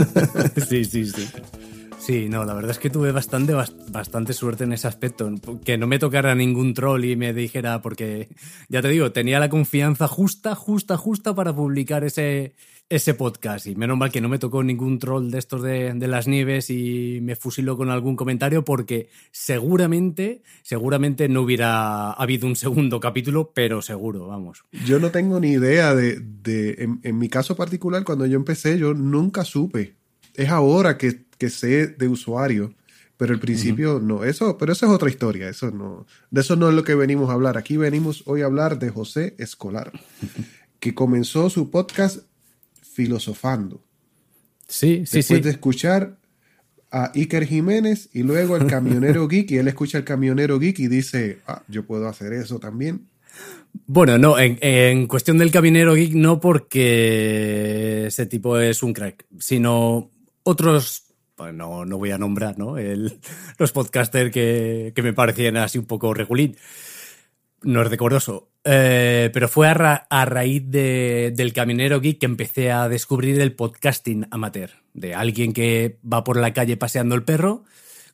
sí, 0.68 0.84
sí, 0.84 1.06
sí. 1.06 1.28
Sí, 2.04 2.28
no, 2.28 2.44
la 2.44 2.52
verdad 2.52 2.72
es 2.72 2.78
que 2.78 2.90
tuve 2.90 3.12
bastante, 3.12 3.54
bastante 3.54 4.34
suerte 4.34 4.64
en 4.64 4.74
ese 4.74 4.86
aspecto. 4.86 5.32
Que 5.64 5.78
no 5.78 5.86
me 5.86 5.98
tocara 5.98 6.34
ningún 6.34 6.74
troll 6.74 7.02
y 7.02 7.16
me 7.16 7.32
dijera, 7.32 7.80
porque 7.80 8.28
ya 8.68 8.82
te 8.82 8.88
digo, 8.88 9.10
tenía 9.10 9.40
la 9.40 9.48
confianza 9.48 10.06
justa, 10.06 10.54
justa, 10.54 10.98
justa 10.98 11.34
para 11.34 11.54
publicar 11.54 12.04
ese, 12.04 12.56
ese 12.90 13.14
podcast. 13.14 13.66
Y 13.66 13.74
menos 13.74 13.96
mal 13.96 14.12
que 14.12 14.20
no 14.20 14.28
me 14.28 14.38
tocó 14.38 14.62
ningún 14.62 14.98
troll 14.98 15.30
de 15.30 15.38
estos 15.38 15.62
de, 15.62 15.94
de, 15.94 16.06
las 16.06 16.28
nieves 16.28 16.68
y 16.68 17.20
me 17.22 17.36
fusiló 17.36 17.78
con 17.78 17.88
algún 17.88 18.16
comentario 18.16 18.66
porque 18.66 19.08
seguramente, 19.30 20.42
seguramente 20.60 21.30
no 21.30 21.40
hubiera 21.40 22.12
habido 22.12 22.46
un 22.46 22.56
segundo 22.56 23.00
capítulo, 23.00 23.52
pero 23.54 23.80
seguro, 23.80 24.26
vamos. 24.26 24.66
Yo 24.84 24.98
no 24.98 25.10
tengo 25.10 25.40
ni 25.40 25.52
idea 25.52 25.94
de, 25.94 26.20
de 26.20 26.72
en, 26.80 27.00
en, 27.02 27.16
mi 27.16 27.30
caso 27.30 27.56
particular, 27.56 28.04
cuando 28.04 28.26
yo 28.26 28.36
empecé, 28.36 28.78
yo 28.78 28.92
nunca 28.92 29.42
supe. 29.42 30.03
Es 30.34 30.48
ahora 30.48 30.98
que, 30.98 31.24
que 31.38 31.50
sé 31.50 31.88
de 31.88 32.08
usuario. 32.08 32.74
Pero 33.16 33.32
al 33.32 33.40
principio 33.40 33.96
uh 33.96 34.00
-huh. 34.00 34.02
no, 34.02 34.24
eso, 34.24 34.58
pero 34.58 34.72
eso 34.72 34.86
es 34.86 34.92
otra 34.92 35.08
historia, 35.08 35.48
eso 35.48 35.70
no, 35.70 36.04
de 36.30 36.40
eso 36.40 36.56
no 36.56 36.68
es 36.68 36.74
lo 36.74 36.82
que 36.82 36.96
venimos 36.96 37.30
a 37.30 37.34
hablar. 37.34 37.56
Aquí 37.56 37.76
venimos 37.76 38.24
hoy 38.26 38.42
a 38.42 38.46
hablar 38.46 38.78
de 38.78 38.90
José 38.90 39.36
Escolar, 39.38 39.92
que 40.80 40.94
comenzó 40.94 41.48
su 41.48 41.70
podcast 41.70 42.24
filosofando. 42.82 43.82
Sí, 44.66 45.04
sí, 45.06 45.18
Después 45.18 45.38
sí. 45.38 45.40
de 45.40 45.50
escuchar 45.50 46.18
a 46.90 47.12
Iker 47.14 47.46
Jiménez 47.46 48.08
y 48.12 48.22
luego 48.22 48.56
al 48.56 48.66
camionero 48.66 49.28
geek 49.28 49.50
y 49.52 49.58
él 49.58 49.68
escucha 49.68 49.98
al 49.98 50.04
camionero 50.04 50.58
geek 50.58 50.78
y 50.80 50.88
dice, 50.88 51.38
ah, 51.46 51.62
yo 51.68 51.84
puedo 51.84 52.08
hacer 52.08 52.32
eso 52.32 52.58
también. 52.58 53.06
Bueno, 53.86 54.18
no, 54.18 54.38
en, 54.38 54.58
en, 54.60 55.06
cuestión 55.06 55.38
del 55.38 55.50
camionero 55.50 55.94
geek 55.94 56.14
no 56.14 56.40
porque 56.40 58.06
ese 58.06 58.26
tipo 58.26 58.58
es 58.58 58.82
un 58.82 58.92
crack, 58.92 59.24
sino 59.38 60.10
otros, 60.44 61.04
bueno, 61.36 61.84
no 61.84 61.98
voy 61.98 62.12
a 62.12 62.18
nombrar, 62.18 62.58
¿no? 62.58 62.78
El, 62.78 63.18
los 63.58 63.72
podcasters 63.72 64.30
que, 64.30 64.92
que 64.94 65.02
me 65.02 65.12
parecían 65.12 65.56
así 65.56 65.78
un 65.78 65.86
poco 65.86 66.14
regulín. 66.14 66.56
No 67.62 67.82
es 67.82 67.90
decoroso. 67.90 68.50
Eh, 68.64 69.30
pero 69.32 69.48
fue 69.48 69.68
a, 69.68 69.74
ra 69.74 70.06
a 70.08 70.24
raíz 70.24 70.62
de, 70.66 71.32
del 71.36 71.52
Caminero 71.52 72.00
Geek 72.00 72.18
que 72.18 72.26
empecé 72.26 72.72
a 72.72 72.88
descubrir 72.88 73.40
el 73.40 73.54
podcasting 73.54 74.26
amateur. 74.30 74.70
De 74.94 75.14
alguien 75.14 75.52
que 75.52 75.98
va 76.10 76.24
por 76.24 76.38
la 76.38 76.52
calle 76.54 76.76
paseando 76.76 77.14
el 77.14 77.24
perro, 77.24 77.64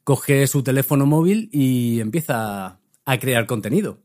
coge 0.03 0.47
su 0.47 0.63
teléfono 0.63 1.07
móvil 1.07 1.49
y 1.53 2.01
empieza 2.01 2.81
a 3.05 3.19
crear 3.19 3.47
contenido. 3.47 4.01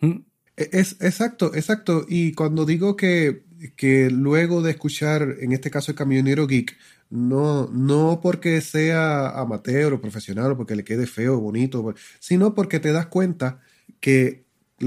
¿Mm? 0.00 0.20
Es, 0.56 0.96
exacto, 1.00 1.54
exacto. 1.54 2.04
Y 2.08 2.32
cuando 2.34 2.66
digo 2.66 2.96
que, 2.96 3.44
que 3.76 4.10
luego 4.10 4.62
de 4.62 4.72
escuchar, 4.72 5.36
en 5.40 5.52
este 5.52 5.70
caso, 5.70 5.90
el 5.90 5.96
Camionero 5.96 6.46
Geek, 6.46 6.76
no, 7.10 7.68
no 7.72 8.20
porque 8.22 8.60
sea 8.60 9.30
amateur 9.30 9.92
o 9.92 10.00
profesional 10.00 10.52
o 10.52 10.56
porque 10.56 10.76
le 10.76 10.84
quede 10.84 11.06
feo 11.06 11.36
o 11.36 11.40
bonito, 11.40 11.94
sino 12.20 12.54
porque 12.54 12.78
te 12.78 12.92
das 12.92 13.06
cuenta 13.06 13.60
que 13.98 14.44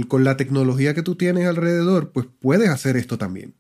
con 0.08 0.24
la 0.24 0.38
tecnología 0.38 0.94
que 0.94 1.04
tú 1.04 1.16
tienes 1.16 1.46
alrededor, 1.46 2.12
pues 2.12 2.28
puedes 2.40 2.70
hacer 2.70 2.98
esto 2.98 3.18
también. 3.18 3.54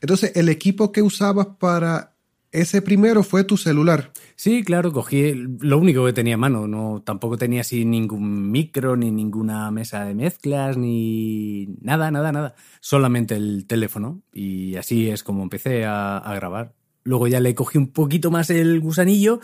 Entonces, 0.00 0.32
el 0.34 0.48
equipo 0.48 0.90
que 0.90 1.02
usabas 1.02 1.46
para 1.58 2.16
ese 2.50 2.82
primero 2.82 3.22
fue 3.22 3.44
tu 3.44 3.56
celular. 3.56 4.12
Sí, 4.34 4.64
claro, 4.64 4.92
cogí 4.92 5.34
lo 5.34 5.78
único 5.78 6.04
que 6.04 6.12
tenía 6.12 6.34
a 6.34 6.38
mano. 6.38 6.66
No, 6.66 7.02
tampoco 7.04 7.38
tenía 7.38 7.60
así 7.60 7.84
ningún 7.84 8.50
micro, 8.50 8.96
ni 8.96 9.10
ninguna 9.10 9.70
mesa 9.70 10.04
de 10.04 10.14
mezclas, 10.14 10.76
ni 10.76 11.68
nada, 11.80 12.10
nada, 12.10 12.32
nada. 12.32 12.54
Solamente 12.80 13.36
el 13.36 13.66
teléfono. 13.66 14.22
Y 14.32 14.76
así 14.76 15.08
es 15.08 15.22
como 15.22 15.42
empecé 15.42 15.84
a 15.84 16.32
grabar. 16.34 16.77
Luego 17.08 17.26
ya 17.26 17.40
le 17.40 17.54
cogí 17.54 17.78
un 17.78 17.88
poquito 17.88 18.30
más 18.30 18.50
el 18.50 18.80
gusanillo. 18.80 19.40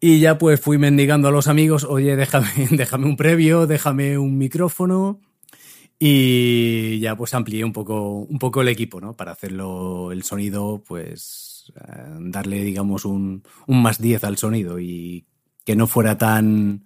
Y 0.00 0.18
ya 0.18 0.38
pues 0.38 0.60
fui 0.60 0.78
mendigando 0.78 1.28
a 1.28 1.30
los 1.30 1.46
amigos, 1.46 1.84
oye, 1.84 2.16
déjame, 2.16 2.48
déjame 2.70 3.06
un 3.06 3.16
previo, 3.16 3.66
déjame 3.66 4.16
un 4.16 4.38
micrófono. 4.38 5.20
Y 5.98 6.98
ya 7.00 7.14
pues 7.14 7.34
amplié 7.34 7.64
un 7.64 7.72
poco, 7.72 8.12
un 8.12 8.38
poco 8.38 8.62
el 8.62 8.68
equipo, 8.68 9.00
¿no? 9.00 9.12
Para 9.14 9.32
hacerlo 9.32 10.10
el 10.10 10.22
sonido, 10.22 10.82
pues 10.86 11.72
eh, 11.76 12.16
darle, 12.20 12.62
digamos, 12.62 13.04
un, 13.04 13.42
un 13.66 13.82
más 13.82 14.00
10 14.00 14.24
al 14.24 14.38
sonido 14.38 14.80
y 14.80 15.26
que 15.64 15.76
no 15.76 15.86
fuera 15.86 16.16
tan, 16.16 16.84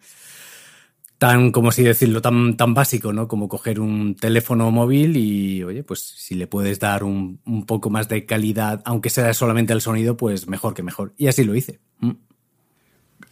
tan, 1.20 1.52
como 1.52 1.70
si 1.70 1.82
decirlo, 1.82 2.22
tan, 2.22 2.56
tan 2.56 2.72
básico, 2.72 3.12
¿no? 3.12 3.28
Como 3.28 3.46
coger 3.46 3.78
un 3.78 4.16
teléfono 4.16 4.70
móvil 4.70 5.18
y, 5.18 5.62
oye, 5.62 5.84
pues 5.84 6.00
si 6.00 6.34
le 6.34 6.46
puedes 6.46 6.78
dar 6.80 7.04
un, 7.04 7.42
un 7.44 7.66
poco 7.66 7.90
más 7.90 8.08
de 8.08 8.24
calidad, 8.24 8.80
aunque 8.86 9.10
sea 9.10 9.34
solamente 9.34 9.74
el 9.74 9.82
sonido, 9.82 10.16
pues 10.16 10.48
mejor 10.48 10.72
que 10.72 10.82
mejor. 10.82 11.12
Y 11.18 11.26
así 11.26 11.44
lo 11.44 11.54
hice. 11.54 11.78
Mm. 11.98 12.12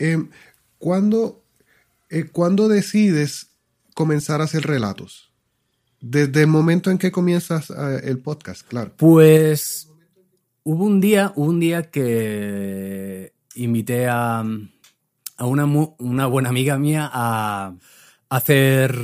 Eh, 0.00 0.22
¿cuándo, 0.76 1.42
eh, 2.10 2.24
¿Cuándo 2.30 2.68
decides 2.68 3.52
comenzar 3.94 4.42
a 4.42 4.44
hacer 4.44 4.66
relatos? 4.66 5.32
Desde 5.98 6.42
el 6.42 6.48
momento 6.48 6.90
en 6.90 6.98
que 6.98 7.10
comienzas 7.10 7.70
uh, 7.70 8.00
el 8.02 8.18
podcast, 8.18 8.68
claro. 8.68 8.92
Pues 8.98 9.88
hubo 10.62 10.84
un 10.84 11.00
día, 11.00 11.32
hubo 11.36 11.48
un 11.48 11.58
día 11.58 11.84
que 11.84 13.32
invité 13.54 14.08
a, 14.08 14.44
a 15.38 15.46
una, 15.46 15.64
una, 15.64 16.26
buena 16.26 16.50
amiga 16.50 16.76
mía 16.78 17.08
a 17.12 17.74
hacer, 18.28 18.94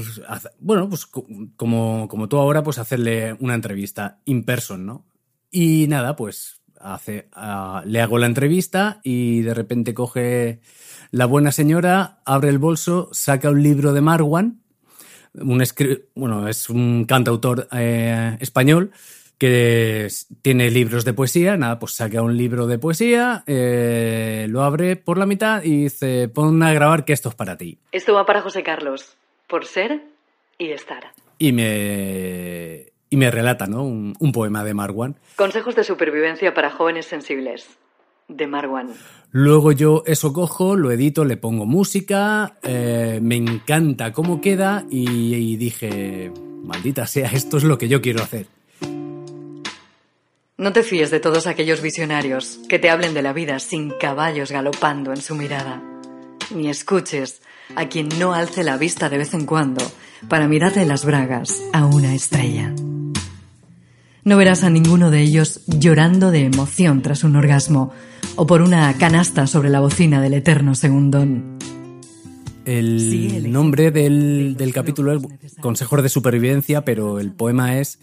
bueno, 0.59 0.89
pues 0.89 1.07
como, 1.07 2.09
como 2.09 2.29
tú 2.29 2.37
ahora, 2.37 2.63
pues 2.63 2.79
hacerle 2.79 3.37
una 3.41 3.55
entrevista 3.55 4.19
in 4.25 4.45
person, 4.45 4.85
¿no? 4.85 5.07
Y 5.51 5.87
nada, 5.89 6.17
pues 6.17 6.61
hace, 6.81 7.29
le 7.87 8.01
hago 8.01 8.19
la 8.19 8.27
entrevista 8.27 9.01
y 9.03 9.43
de 9.43 9.55
repente 9.55 9.95
coge 9.95 10.61
la 11.11 11.27
buena 11.27 11.53
señora, 11.53 12.21
abre 12.27 12.51
el 12.51 12.59
bolso, 12.59 13.09
saca 13.13 13.51
un 13.51 13.63
libro 13.63 13.93
de 13.93 14.01
Marwan, 14.01 14.61
un 15.35 15.65
bueno, 16.15 16.49
es 16.49 16.69
un 16.69 17.05
cantautor 17.07 17.69
eh, 17.73 18.37
español 18.41 18.93
que 19.39 20.09
tiene 20.43 20.71
libros 20.71 21.05
de 21.05 21.13
poesía, 21.13 21.57
nada, 21.57 21.79
pues 21.79 21.93
saca 21.93 22.23
un 22.23 22.37
libro 22.37 22.67
de 22.67 22.79
poesía, 22.79 23.43
eh, 23.47 24.47
lo 24.49 24.63
abre 24.63 24.97
por 24.97 25.19
la 25.19 25.27
mitad 25.27 25.63
y 25.63 25.85
dice, 25.85 26.29
pon 26.29 26.63
a 26.63 26.73
grabar 26.73 27.05
que 27.05 27.13
esto 27.13 27.29
es 27.29 27.35
para 27.35 27.57
ti. 27.57 27.79
Esto 27.93 28.15
va 28.15 28.27
para 28.27 28.43
José 28.43 28.63
Carlos, 28.63 29.17
por 29.49 29.67
ser 29.67 30.03
y 30.59 30.71
estar. 30.71 31.13
Y 31.39 31.53
me, 31.53 32.87
y 33.11 33.17
me 33.17 33.31
relata, 33.31 33.67
¿no? 33.67 33.85
Un, 33.85 34.15
un 34.19 34.33
poema 34.33 34.65
de 34.65 34.75
Marwan. 34.75 35.17
Consejos 35.37 35.75
de 35.75 35.85
supervivencia 35.85 36.55
para 36.55 36.71
jóvenes 36.71 37.07
sensibles, 37.07 37.69
de 38.29 38.47
Marwan. 38.47 38.93
Luego 39.33 39.73
yo 39.73 40.05
eso 40.07 40.33
cojo, 40.33 40.77
lo 40.77 40.93
edito, 40.93 41.25
le 41.25 41.37
pongo 41.37 41.67
música, 41.67 42.57
eh, 42.63 43.19
me 43.21 43.35
encanta 43.35 44.13
cómo 44.13 44.41
queda 44.41 44.85
y, 44.89 45.35
y 45.35 45.57
dije, 45.57 46.33
maldita 46.63 47.07
sea, 47.09 47.27
esto 47.33 47.57
es 47.57 47.65
lo 47.65 47.77
que 47.77 47.89
yo 47.89 48.01
quiero 48.01 48.23
hacer. 48.23 48.47
No 50.57 50.73
te 50.73 50.85
fíes 50.85 51.11
de 51.11 51.19
todos 51.19 51.49
aquellos 51.49 51.83
visionarios 51.83 52.61
que 52.69 52.79
te 52.79 52.89
hablen 52.89 53.13
de 53.13 53.23
la 53.23 53.33
vida 53.33 53.59
sin 53.59 53.91
caballos 53.91 54.53
galopando 54.53 55.11
en 55.11 55.21
su 55.21 55.35
mirada. 55.35 55.83
Ni 56.55 56.71
escuches 56.71 57.43
a 57.75 57.89
quien 57.89 58.09
no 58.21 58.35
alce 58.35 58.63
la 58.63 58.77
vista 58.77 59.09
de 59.09 59.19
vez 59.19 59.35
en 59.35 59.47
cuando 59.47 59.85
para 60.29 60.47
mirarle 60.47 60.87
las 60.87 61.05
bragas 61.05 61.61
a 61.73 61.87
una 61.87 62.15
estrella. 62.15 62.73
No 64.23 64.37
verás 64.37 64.63
a 64.63 64.71
ninguno 64.71 65.11
de 65.11 65.23
ellos 65.23 65.63
llorando 65.67 66.31
de 66.31 66.45
emoción 66.45 67.03
tras 67.03 67.25
un 67.25 67.35
orgasmo 67.35 67.93
o 68.37 68.47
por 68.47 68.63
una 68.63 68.97
canasta 68.97 69.49
sobre 69.49 69.71
la 69.71 69.81
bocina 69.81 70.23
del 70.23 70.35
eterno 70.35 70.77
segundón. 70.77 71.54
El 72.65 73.53
nombre 73.53 73.91
del, 73.91 74.57
del 74.57 74.73
capítulo 74.73 75.13
es 75.13 75.55
Consejos 75.61 76.03
de 76.03 76.09
Supervivencia, 76.09 76.85
pero 76.85 77.21
el 77.21 77.33
poema 77.33 77.79
es, 77.79 77.99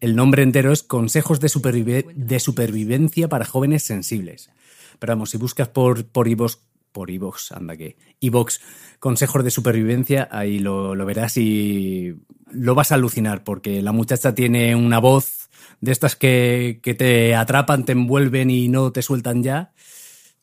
el 0.00 0.16
nombre 0.16 0.42
entero 0.42 0.72
es 0.72 0.82
Consejos 0.82 1.40
de, 1.40 2.04
de 2.14 2.40
Supervivencia 2.40 3.28
para 3.28 3.44
Jóvenes 3.44 3.84
Sensibles. 3.84 4.50
Pero 4.98 5.12
vamos, 5.12 5.30
si 5.30 5.38
buscas 5.38 5.68
por, 5.68 6.04
por 6.06 6.28
iVox, 6.28 6.58
por 6.92 7.10
iVox, 7.10 7.52
anda 7.52 7.76
que, 7.76 7.96
iVox, 8.20 8.60
Consejos 8.98 9.44
de 9.44 9.50
Supervivencia, 9.50 10.28
ahí 10.30 10.58
lo, 10.58 10.94
lo 10.94 11.06
verás 11.06 11.36
y 11.36 12.14
lo 12.50 12.74
vas 12.74 12.92
a 12.92 12.96
alucinar, 12.96 13.44
porque 13.44 13.80
la 13.82 13.92
muchacha 13.92 14.34
tiene 14.34 14.76
una 14.76 14.98
voz 14.98 15.48
de 15.80 15.90
estas 15.90 16.16
que, 16.16 16.80
que 16.82 16.94
te 16.94 17.34
atrapan, 17.34 17.84
te 17.84 17.92
envuelven 17.92 18.50
y 18.50 18.68
no 18.68 18.92
te 18.92 19.02
sueltan 19.02 19.42
ya. 19.42 19.72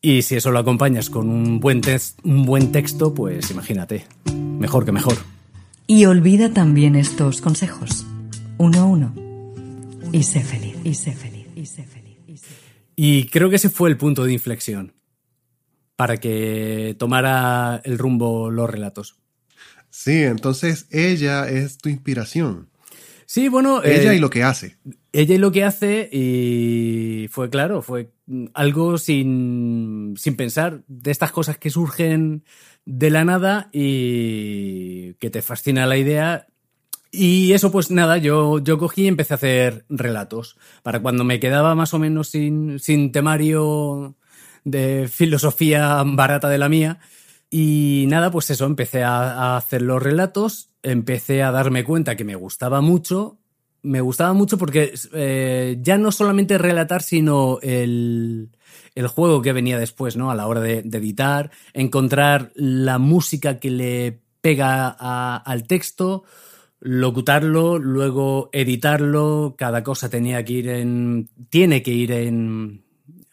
Y 0.02 0.22
si 0.22 0.36
eso 0.36 0.52
lo 0.52 0.60
acompañas 0.60 1.10
con 1.10 1.30
un 1.30 1.60
buen, 1.60 1.82
un 2.24 2.46
buen 2.46 2.72
texto, 2.72 3.14
pues 3.14 3.52
imagínate, 3.52 4.06
mejor 4.34 4.86
que 4.86 4.94
mejor. 4.94 5.18
Y 5.88 6.06
olvida 6.06 6.54
también 6.54 6.96
estos 6.96 7.42
consejos. 7.42 8.06
Uno 8.58 8.80
a 8.80 8.86
uno. 8.86 9.14
Y 10.14 10.24
sé 10.24 10.42
feliz, 10.42 10.78
y 10.86 10.94
sé 10.94 11.12
feliz, 11.12 11.48
y 11.56 11.66
sé 11.66 11.84
feliz. 11.84 12.18
Y, 12.28 12.38
sé 12.38 12.46
feliz. 12.46 12.92
y 12.96 13.26
creo 13.26 13.50
que 13.50 13.58
ese 13.58 13.70
fue 13.70 13.90
el 13.90 13.98
punto 13.98 14.24
de 14.24 14.32
inflexión 14.32 14.94
para 15.98 16.16
que 16.16 16.96
tomara 16.98 17.82
el 17.84 17.98
rumbo 17.98 18.50
los 18.50 18.70
relatos. 18.70 19.18
Sí, 19.90 20.24
entonces 20.24 20.88
ella 20.92 21.50
es 21.50 21.78
tu 21.78 21.90
inspiración. 21.90 22.70
Sí, 23.26 23.50
bueno. 23.50 23.84
Ella 23.84 24.14
eh, 24.14 24.16
y 24.16 24.20
lo 24.20 24.30
que 24.30 24.44
hace. 24.44 24.78
Ella 25.12 25.38
lo 25.38 25.52
que 25.52 25.64
hace, 25.64 26.10
y 26.12 27.28
fue 27.30 27.50
claro, 27.50 27.82
fue 27.82 28.12
algo 28.54 28.98
sin, 28.98 30.14
sin 30.18 30.36
pensar, 30.36 30.84
de 30.88 31.12
estas 31.12 31.32
cosas 31.32 31.58
que 31.58 31.70
surgen 31.70 32.44
de 32.86 33.10
la 33.10 33.26
nada 33.26 33.70
y 33.72 35.14
que 35.16 35.30
te 35.30 35.42
fascina 35.42 35.88
la 35.88 35.98
idea. 35.98 36.48
Y 37.12 37.54
eso, 37.54 37.72
pues 37.72 37.90
nada, 37.90 38.18
yo, 38.18 38.60
yo 38.60 38.78
cogí 38.78 39.04
y 39.04 39.08
empecé 39.08 39.34
a 39.34 39.38
hacer 39.38 39.86
relatos. 39.90 40.58
Para 40.84 41.02
cuando 41.02 41.24
me 41.24 41.40
quedaba 41.40 41.74
más 41.74 41.94
o 41.94 42.00
menos 42.00 42.30
sin, 42.30 42.80
sin 42.80 43.12
temario 43.12 44.16
de 44.64 45.08
filosofía 45.08 46.04
barata 46.06 46.50
de 46.50 46.60
la 46.60 46.70
mía. 46.70 47.00
Y 47.50 48.06
nada, 48.10 48.30
pues 48.30 48.52
eso, 48.52 48.66
empecé 48.66 49.04
a, 49.04 49.54
a 49.54 49.58
hacer 49.58 49.82
los 49.82 50.02
relatos 50.04 50.70
empecé 50.84 51.44
a 51.44 51.52
darme 51.52 51.84
cuenta 51.84 52.16
que 52.16 52.24
me 52.24 52.36
gustaba 52.36 52.82
mucho. 52.82 53.40
Me 53.82 54.02
gustaba 54.02 54.34
mucho 54.34 54.58
porque 54.58 54.94
eh, 55.14 55.78
ya 55.82 55.98
no 55.98 56.12
solamente 56.12 56.58
relatar, 56.58 57.02
sino 57.02 57.60
el, 57.62 58.50
el, 58.96 59.08
juego 59.08 59.42
que 59.42 59.54
venía 59.54 59.80
después, 59.80 60.18
¿no? 60.18 60.32
A 60.32 60.36
la 60.36 60.48
hora 60.48 60.60
de, 60.60 60.80
editar, 60.80 61.52
encontrar 61.74 62.52
la 62.56 62.98
música 62.98 63.60
que 63.60 63.72
le 63.72 64.20
pega 64.42 64.96
a, 65.00 65.38
al 65.38 65.66
texto, 65.66 66.24
locutarlo, 66.82 67.80
luego 67.80 68.50
editarlo, 68.52 69.56
cada 69.58 69.84
cosa 69.84 70.10
tenía 70.10 70.44
que 70.44 70.54
ir 70.54 70.70
en. 70.70 71.30
tiene 71.50 71.82
que 71.82 71.92
ir 71.92 72.12
en. 72.12 72.84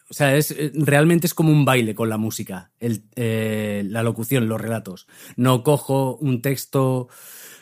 O 0.09 0.13
sea, 0.13 0.37
es, 0.37 0.55
realmente 0.73 1.27
es 1.27 1.33
como 1.33 1.51
un 1.51 1.65
baile 1.65 1.93
con 1.93 2.07
la 2.07 2.17
música, 2.17 2.71
el, 2.79 3.03
eh, 3.17 3.83
la 3.85 4.03
locución, 4.03 4.47
los 4.47 4.61
relatos. 4.61 5.07
No 5.35 5.63
cojo 5.63 6.15
un 6.15 6.41
texto 6.41 7.09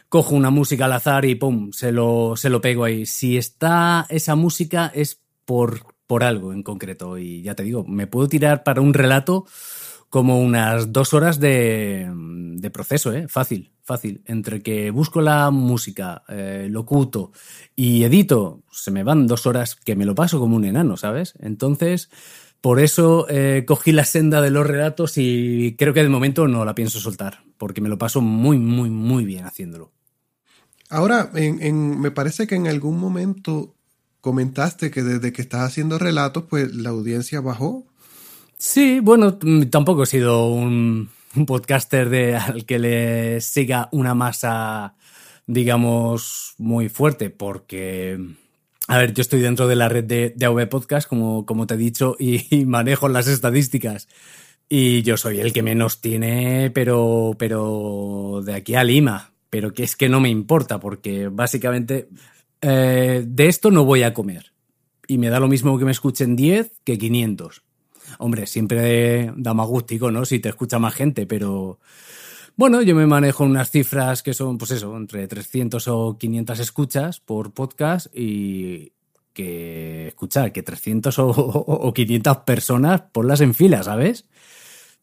cojo 0.10 0.36
una 0.36 0.50
música 0.50 0.86
al 0.86 0.94
azar 0.94 1.26
y 1.26 1.36
pum, 1.36 1.72
se 1.72 1.92
lo, 1.92 2.36
se 2.36 2.50
lo 2.50 2.62
pego 2.62 2.84
ahí. 2.84 3.06
Si 3.06 3.38
está 3.38 4.06
esa 4.10 4.36
música 4.36 4.92
es 4.94 5.22
por, 5.46 5.82
por 6.08 6.24
algo 6.24 6.54
en 6.54 6.64
concreto. 6.64 7.18
Y 7.18 7.42
ya 7.42 7.56
te 7.56 7.64
digo, 7.64 7.84
me 7.86 8.08
puedo 8.08 8.28
tirar 8.28 8.64
para 8.64 8.82
un 8.82 8.94
relato 8.94 9.46
como 10.10 10.40
unas 10.40 10.94
dos 10.94 11.14
horas 11.14 11.40
de, 11.40 12.10
de 12.12 12.72
proceso, 12.72 13.12
¿eh? 13.12 13.28
Fácil, 13.28 13.74
fácil. 13.84 14.22
Entre 14.26 14.62
que 14.62 14.92
busco 14.92 15.22
la 15.22 15.52
música, 15.52 16.24
eh, 16.30 16.68
locuto 16.70 17.32
y 17.76 18.04
edito, 18.04 18.64
se 18.72 18.92
me 18.92 19.04
van 19.04 19.28
dos 19.28 19.46
horas 19.46 19.76
que 19.76 19.96
me 19.96 20.06
lo 20.06 20.16
paso 20.16 20.40
como 20.40 20.56
un 20.56 20.66
enano, 20.66 20.96
¿sabes? 20.96 21.34
Entonces, 21.40 22.10
por 22.66 22.80
eso 22.80 23.28
eh, 23.30 23.64
cogí 23.68 23.92
la 23.92 24.06
senda 24.06 24.42
de 24.42 24.50
los 24.50 24.66
relatos 24.66 25.20
y 25.20 25.76
creo 25.78 25.94
que 25.94 26.02
de 26.02 26.10
momento 26.10 26.48
no 26.48 26.66
la 26.66 26.74
pienso 26.74 27.00
soltar, 27.00 27.44
porque 27.60 27.80
me 27.80 27.90
lo 27.90 28.00
paso 28.00 28.22
muy, 28.22 28.58
muy, 28.58 28.90
muy 28.90 29.24
bien 29.24 29.46
haciéndolo. 29.46 29.92
Ahora, 30.90 31.30
en, 31.36 31.62
en, 31.62 32.00
me 32.00 32.10
parece 32.10 32.48
que 32.48 32.56
en 32.56 32.66
algún 32.66 33.00
momento 33.00 33.76
comentaste 34.20 34.90
que 34.90 35.04
desde 35.04 35.32
que 35.32 35.44
estás 35.44 35.62
haciendo 35.62 36.00
relatos, 36.00 36.46
pues 36.50 36.74
la 36.74 36.90
audiencia 36.90 37.40
bajó. 37.40 37.86
Sí, 38.58 39.00
bueno, 39.00 39.38
tampoco 39.70 40.02
he 40.02 40.08
sido 40.08 40.48
un, 40.48 41.12
un 41.36 41.46
podcaster 41.46 42.10
de, 42.10 42.36
al 42.36 42.66
que 42.66 42.80
le 42.80 43.42
siga 43.42 43.90
una 43.92 44.16
masa, 44.16 44.96
digamos, 45.46 46.56
muy 46.58 46.90
fuerte, 46.90 47.30
porque, 47.30 48.20
a 48.88 48.98
ver, 48.98 49.14
yo 49.14 49.22
estoy 49.22 49.42
dentro 49.42 49.68
de 49.68 49.76
la 49.76 49.90
red 49.90 50.04
de, 50.04 50.34
de 50.36 50.46
AV 50.46 50.68
Podcast, 50.70 51.08
como, 51.08 51.46
como 51.46 51.66
te 51.66 51.74
he 51.74 51.78
dicho, 51.78 52.16
y, 52.20 52.66
manejo 52.66 53.10
las 53.10 53.28
estadísticas. 53.28 54.08
Y 54.70 55.04
yo 55.04 55.18
soy 55.18 55.40
el 55.40 55.54
que 55.54 55.64
menos 55.64 56.02
tiene, 56.02 56.72
pero, 56.72 57.36
pero 57.38 58.42
de 58.44 58.54
aquí 58.54 58.76
a 58.76 58.84
Lima, 58.84 59.32
pero 59.50 59.74
que 59.74 59.84
es 59.84 59.96
que 59.96 60.10
no 60.10 60.20
me 60.20 60.30
importa 60.30 60.80
porque 60.80 61.28
básicamente 61.28 62.10
eh, 62.62 63.24
de 63.26 63.48
esto 63.48 63.70
no 63.70 63.86
voy 63.86 64.04
a 64.04 64.14
comer. 64.14 64.54
Y 65.08 65.20
me 65.20 65.30
da 65.30 65.40
lo 65.40 65.48
mismo 65.48 65.78
que 65.78 65.86
me 65.86 65.92
escuchen 65.92 66.36
10 66.36 66.82
que 66.84 66.98
500. 66.98 67.62
Hombre, 68.18 68.48
siempre 68.48 69.32
da 69.36 69.54
más 69.54 69.68
gustico, 69.68 70.10
¿no? 70.12 70.26
Si 70.26 70.40
te 70.40 70.50
escucha 70.50 70.80
más 70.80 70.96
gente, 70.96 71.28
pero 71.28 71.80
bueno, 72.56 72.82
yo 72.82 72.96
me 72.96 73.06
manejo 73.06 73.44
unas 73.44 73.72
cifras 73.72 74.24
que 74.24 74.34
son, 74.34 74.58
pues 74.58 74.72
eso, 74.72 74.96
entre 74.96 75.28
300 75.28 75.88
o 75.88 76.18
500 76.18 76.60
escuchas 76.60 77.20
por 77.20 77.54
podcast 77.54 78.08
y 78.16 78.94
que 79.34 80.08
escuchar 80.08 80.52
que 80.52 80.64
300 80.64 81.20
o, 81.20 81.28
o 81.28 81.94
500 81.94 82.38
personas 82.38 83.02
ponlas 83.12 83.42
en 83.42 83.54
fila, 83.54 83.84
¿sabes? 83.84 84.26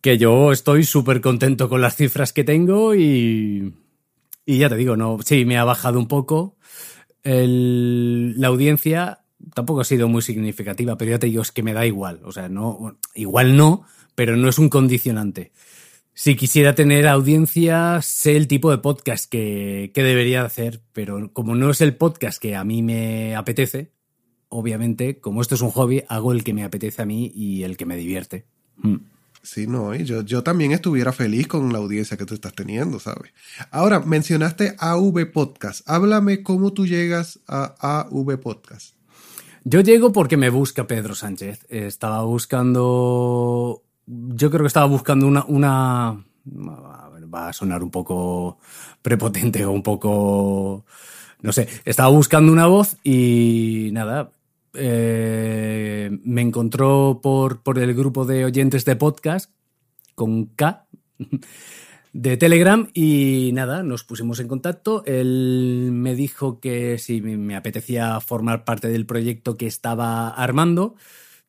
Que 0.00 0.18
yo 0.18 0.52
estoy 0.52 0.84
súper 0.84 1.20
contento 1.20 1.68
con 1.68 1.82
las 1.82 1.96
cifras 1.96 2.32
que 2.32 2.42
tengo 2.42 2.94
y, 2.94 3.74
y 4.44 4.58
ya 4.58 4.68
te 4.68 4.76
digo, 4.76 4.96
no, 4.96 5.18
sí, 5.24 5.44
me 5.44 5.58
ha 5.58 5.64
bajado 5.64 5.98
un 5.98 6.08
poco. 6.08 6.56
La 7.22 8.48
audiencia 8.48 9.20
tampoco 9.54 9.80
ha 9.82 9.84
sido 9.84 10.08
muy 10.08 10.22
significativa, 10.22 10.96
pero 10.96 11.12
ya 11.12 11.18
te 11.18 11.26
digo, 11.26 11.42
es 11.42 11.52
que 11.52 11.62
me 11.62 11.74
da 11.74 11.86
igual. 11.86 12.20
O 12.24 12.32
sea, 12.32 12.48
no, 12.48 12.98
igual 13.14 13.56
no, 13.56 13.84
pero 14.14 14.36
no 14.36 14.48
es 14.48 14.58
un 14.58 14.68
condicionante. 14.68 15.52
Si 16.14 16.36
quisiera 16.36 16.74
tener 16.74 17.08
audiencia, 17.08 18.00
sé 18.02 18.36
el 18.36 18.46
tipo 18.46 18.70
de 18.70 18.78
podcast 18.78 19.30
que, 19.30 19.90
que 19.94 20.02
debería 20.02 20.44
hacer, 20.44 20.82
pero 20.92 21.32
como 21.32 21.54
no 21.54 21.70
es 21.70 21.80
el 21.80 21.96
podcast 21.96 22.40
que 22.40 22.54
a 22.54 22.64
mí 22.64 22.82
me 22.82 23.34
apetece, 23.34 23.92
obviamente, 24.48 25.18
como 25.20 25.40
esto 25.40 25.54
es 25.54 25.62
un 25.62 25.70
hobby, 25.70 26.04
hago 26.08 26.32
el 26.32 26.44
que 26.44 26.52
me 26.52 26.64
apetece 26.64 27.02
a 27.02 27.06
mí 27.06 27.32
y 27.34 27.62
el 27.62 27.76
que 27.76 27.86
me 27.86 27.96
divierte. 27.96 28.44
Mm. 28.76 28.96
Sí, 29.42 29.66
no, 29.66 29.92
y 29.92 30.04
yo, 30.04 30.22
yo 30.22 30.44
también 30.44 30.70
estuviera 30.70 31.12
feliz 31.12 31.48
con 31.48 31.72
la 31.72 31.78
audiencia 31.78 32.16
que 32.16 32.24
tú 32.24 32.34
estás 32.34 32.54
teniendo, 32.54 33.00
¿sabes? 33.00 33.32
Ahora, 33.72 33.98
mencionaste 33.98 34.76
AV 34.78 35.32
Podcast. 35.32 35.88
Háblame 35.90 36.44
cómo 36.44 36.72
tú 36.72 36.86
llegas 36.86 37.40
a 37.48 38.04
AV 38.04 38.38
Podcast. 38.38 38.94
Yo 39.64 39.80
llego 39.80 40.12
porque 40.12 40.36
me 40.36 40.48
busca 40.48 40.86
Pedro 40.86 41.16
Sánchez. 41.16 41.66
Estaba 41.68 42.22
buscando. 42.22 43.82
Yo 44.06 44.50
creo 44.50 44.62
que 44.62 44.68
estaba 44.68 44.86
buscando 44.86 45.26
una. 45.26 45.44
una 45.46 46.22
va 47.32 47.48
a 47.48 47.52
sonar 47.52 47.82
un 47.82 47.90
poco 47.90 48.58
prepotente 49.00 49.64
o 49.64 49.72
un 49.72 49.82
poco. 49.82 50.84
No 51.40 51.52
sé. 51.52 51.68
Estaba 51.84 52.08
buscando 52.08 52.52
una 52.52 52.66
voz 52.66 52.96
y 53.02 53.90
nada. 53.92 54.30
Eh, 54.74 56.10
me 56.24 56.40
encontró 56.40 57.20
por, 57.22 57.62
por 57.62 57.78
el 57.78 57.94
grupo 57.94 58.24
de 58.24 58.44
oyentes 58.44 58.84
de 58.84 58.96
podcast 58.96 59.50
con 60.14 60.46
K 60.46 60.86
de 62.12 62.36
Telegram 62.36 62.88
y 62.92 63.50
nada, 63.54 63.82
nos 63.82 64.04
pusimos 64.04 64.38
en 64.40 64.48
contacto. 64.48 65.02
Él 65.06 65.90
me 65.92 66.14
dijo 66.14 66.60
que 66.60 66.98
si 66.98 67.20
me 67.20 67.56
apetecía 67.56 68.20
formar 68.20 68.64
parte 68.64 68.88
del 68.88 69.06
proyecto 69.06 69.56
que 69.56 69.66
estaba 69.66 70.28
armando. 70.28 70.94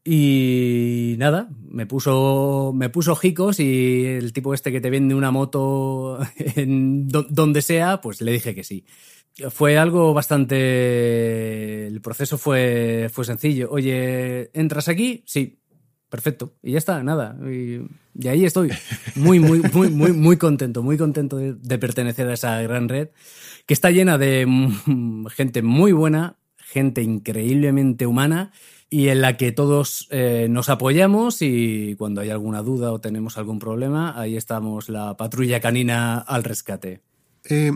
Y 0.06 1.16
nada, 1.18 1.50
me 1.70 1.86
puso, 1.86 2.74
me 2.76 2.90
puso 2.90 3.16
jicos 3.16 3.60
y 3.62 4.06
el 4.06 4.34
tipo 4.34 4.54
este 4.54 4.72
que 4.72 4.82
te 4.82 4.90
vende 4.90 5.16
una 5.16 5.32
moto 5.32 6.20
en 6.38 7.08
donde 7.08 7.62
sea, 7.62 8.02
pues 8.02 8.22
le 8.22 8.34
dije 8.34 8.54
que 8.54 8.64
sí. 8.64 8.86
Fue 9.50 9.78
algo 9.78 10.14
bastante. 10.14 11.88
El 11.88 12.02
proceso 12.02 12.38
fue, 12.38 13.10
fue 13.12 13.26
sencillo. 13.26 13.70
Oye, 13.72 14.52
¿entras 14.54 14.88
aquí? 14.90 15.24
Sí, 15.26 15.60
perfecto. 16.10 16.54
Y 16.62 16.74
ya 16.74 16.78
está, 16.78 17.02
nada. 17.02 17.36
Y, 17.50 17.82
ahí 18.28 18.46
estoy. 18.46 18.70
Muy, 19.16 19.40
muy, 19.40 19.62
muy, 19.74 19.90
muy, 19.90 20.12
muy 20.12 20.38
contento, 20.38 20.84
muy 20.84 20.98
contento 20.98 21.38
de, 21.38 21.78
pertenecer 21.80 22.28
a 22.30 22.34
esa 22.34 22.62
gran 22.62 22.90
red 22.90 23.10
que 23.66 23.74
está 23.74 23.90
llena 23.90 24.20
de 24.20 24.46
gente 25.30 25.64
muy 25.64 25.94
buena, 25.94 26.38
gente 26.58 27.02
increíblemente 27.02 28.06
humana 28.06 28.52
y 28.94 29.10
en 29.10 29.22
la 29.22 29.38
que 29.38 29.52
todos 29.52 30.08
eh, 30.12 30.46
nos 30.52 30.70
apoyamos 30.70 31.42
y 31.42 31.96
cuando 31.98 32.22
hay 32.22 32.30
alguna 32.30 32.62
duda 32.62 32.92
o 32.92 33.02
tenemos 33.02 33.40
algún 33.40 33.58
problema, 33.58 34.14
ahí 34.22 34.38
estamos 34.38 34.88
la 34.88 35.18
patrulla 35.18 35.60
canina 35.60 36.20
al 36.20 36.44
rescate. 36.44 37.02
Eh, 37.50 37.72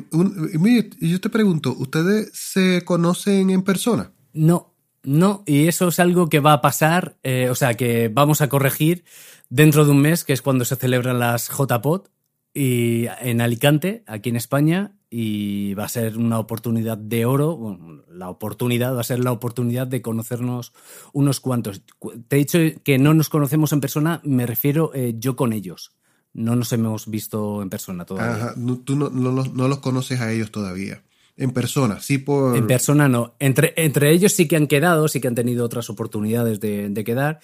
yo 1.02 1.20
te 1.20 1.30
pregunto, 1.32 1.74
¿ustedes 1.76 2.30
se 2.34 2.86
conocen 2.86 3.50
en 3.50 3.64
persona? 3.64 4.12
No, 4.34 4.76
no, 5.02 5.42
y 5.48 5.68
eso 5.68 5.88
es 5.88 6.00
algo 6.00 6.30
que 6.30 6.40
va 6.40 6.54
a 6.54 6.62
pasar, 6.62 7.18
eh, 7.24 7.50
o 7.50 7.56
sea, 7.56 7.74
que 7.74 8.12
vamos 8.14 8.42
a 8.42 8.48
corregir 8.48 9.04
dentro 9.50 9.86
de 9.86 9.92
un 9.94 10.02
mes, 10.02 10.24
que 10.24 10.34
es 10.34 10.44
cuando 10.44 10.66
se 10.66 10.76
celebran 10.76 11.18
las 11.18 11.50
JPOT 11.50 12.12
y 12.54 13.08
en 13.22 13.42
Alicante, 13.42 14.04
aquí 14.06 14.30
en 14.30 14.36
España, 14.36 14.92
y 15.10 15.74
va 15.74 15.86
a 15.86 15.90
ser 15.90 16.18
una 16.18 16.40
oportunidad 16.40 16.98
de 16.98 17.26
oro, 17.26 17.56
bueno, 17.56 18.04
la 18.12 18.30
oportunidad 18.30 18.96
va 18.96 19.02
a 19.02 19.06
ser 19.06 19.20
la 19.20 19.32
oportunidad 19.32 19.88
de 19.88 20.02
conocernos 20.02 20.74
unos 21.14 21.40
cuantos. 21.40 21.82
Te 22.28 22.36
he 22.36 22.40
dicho 22.40 22.60
que 22.84 22.98
no 22.98 23.14
nos 23.14 23.30
conocemos 23.30 23.72
en 23.72 23.82
persona, 23.82 24.22
me 24.24 24.46
refiero 24.46 24.92
eh, 24.94 25.16
yo 25.18 25.36
con 25.36 25.54
ellos. 25.54 25.92
No 26.34 26.56
nos 26.56 26.72
hemos 26.74 27.10
visto 27.10 27.62
en 27.62 27.70
persona 27.70 28.06
todavía. 28.06 28.48
Ajá, 28.48 28.56
tú 28.84 28.96
no, 28.96 29.10
no 29.10 29.68
los 29.68 29.80
conoces 29.80 30.20
a 30.20 30.32
ellos 30.32 30.52
todavía. 30.52 31.02
En 31.40 31.52
persona, 31.52 32.00
sí 32.00 32.18
por... 32.18 32.58
En 32.58 32.66
persona 32.66 33.08
no. 33.08 33.36
Entre, 33.38 33.74
entre 33.78 34.10
ellos 34.10 34.34
sí 34.34 34.48
que 34.48 34.56
han 34.56 34.66
quedado, 34.66 35.08
sí 35.08 35.22
que 35.22 35.28
han 35.28 35.36
tenido 35.36 35.64
otras 35.64 35.88
oportunidades 35.92 36.60
de, 36.60 37.04
quedar. 37.06 37.40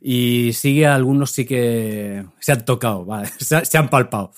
Y 0.00 0.54
sigue 0.54 0.86
algunos 0.86 1.30
sí 1.30 1.44
que 1.44 2.24
se 2.40 2.52
han 2.52 2.64
tocado, 2.64 3.06
se, 3.38 3.76
han 3.78 3.90
palpado. 3.90 4.32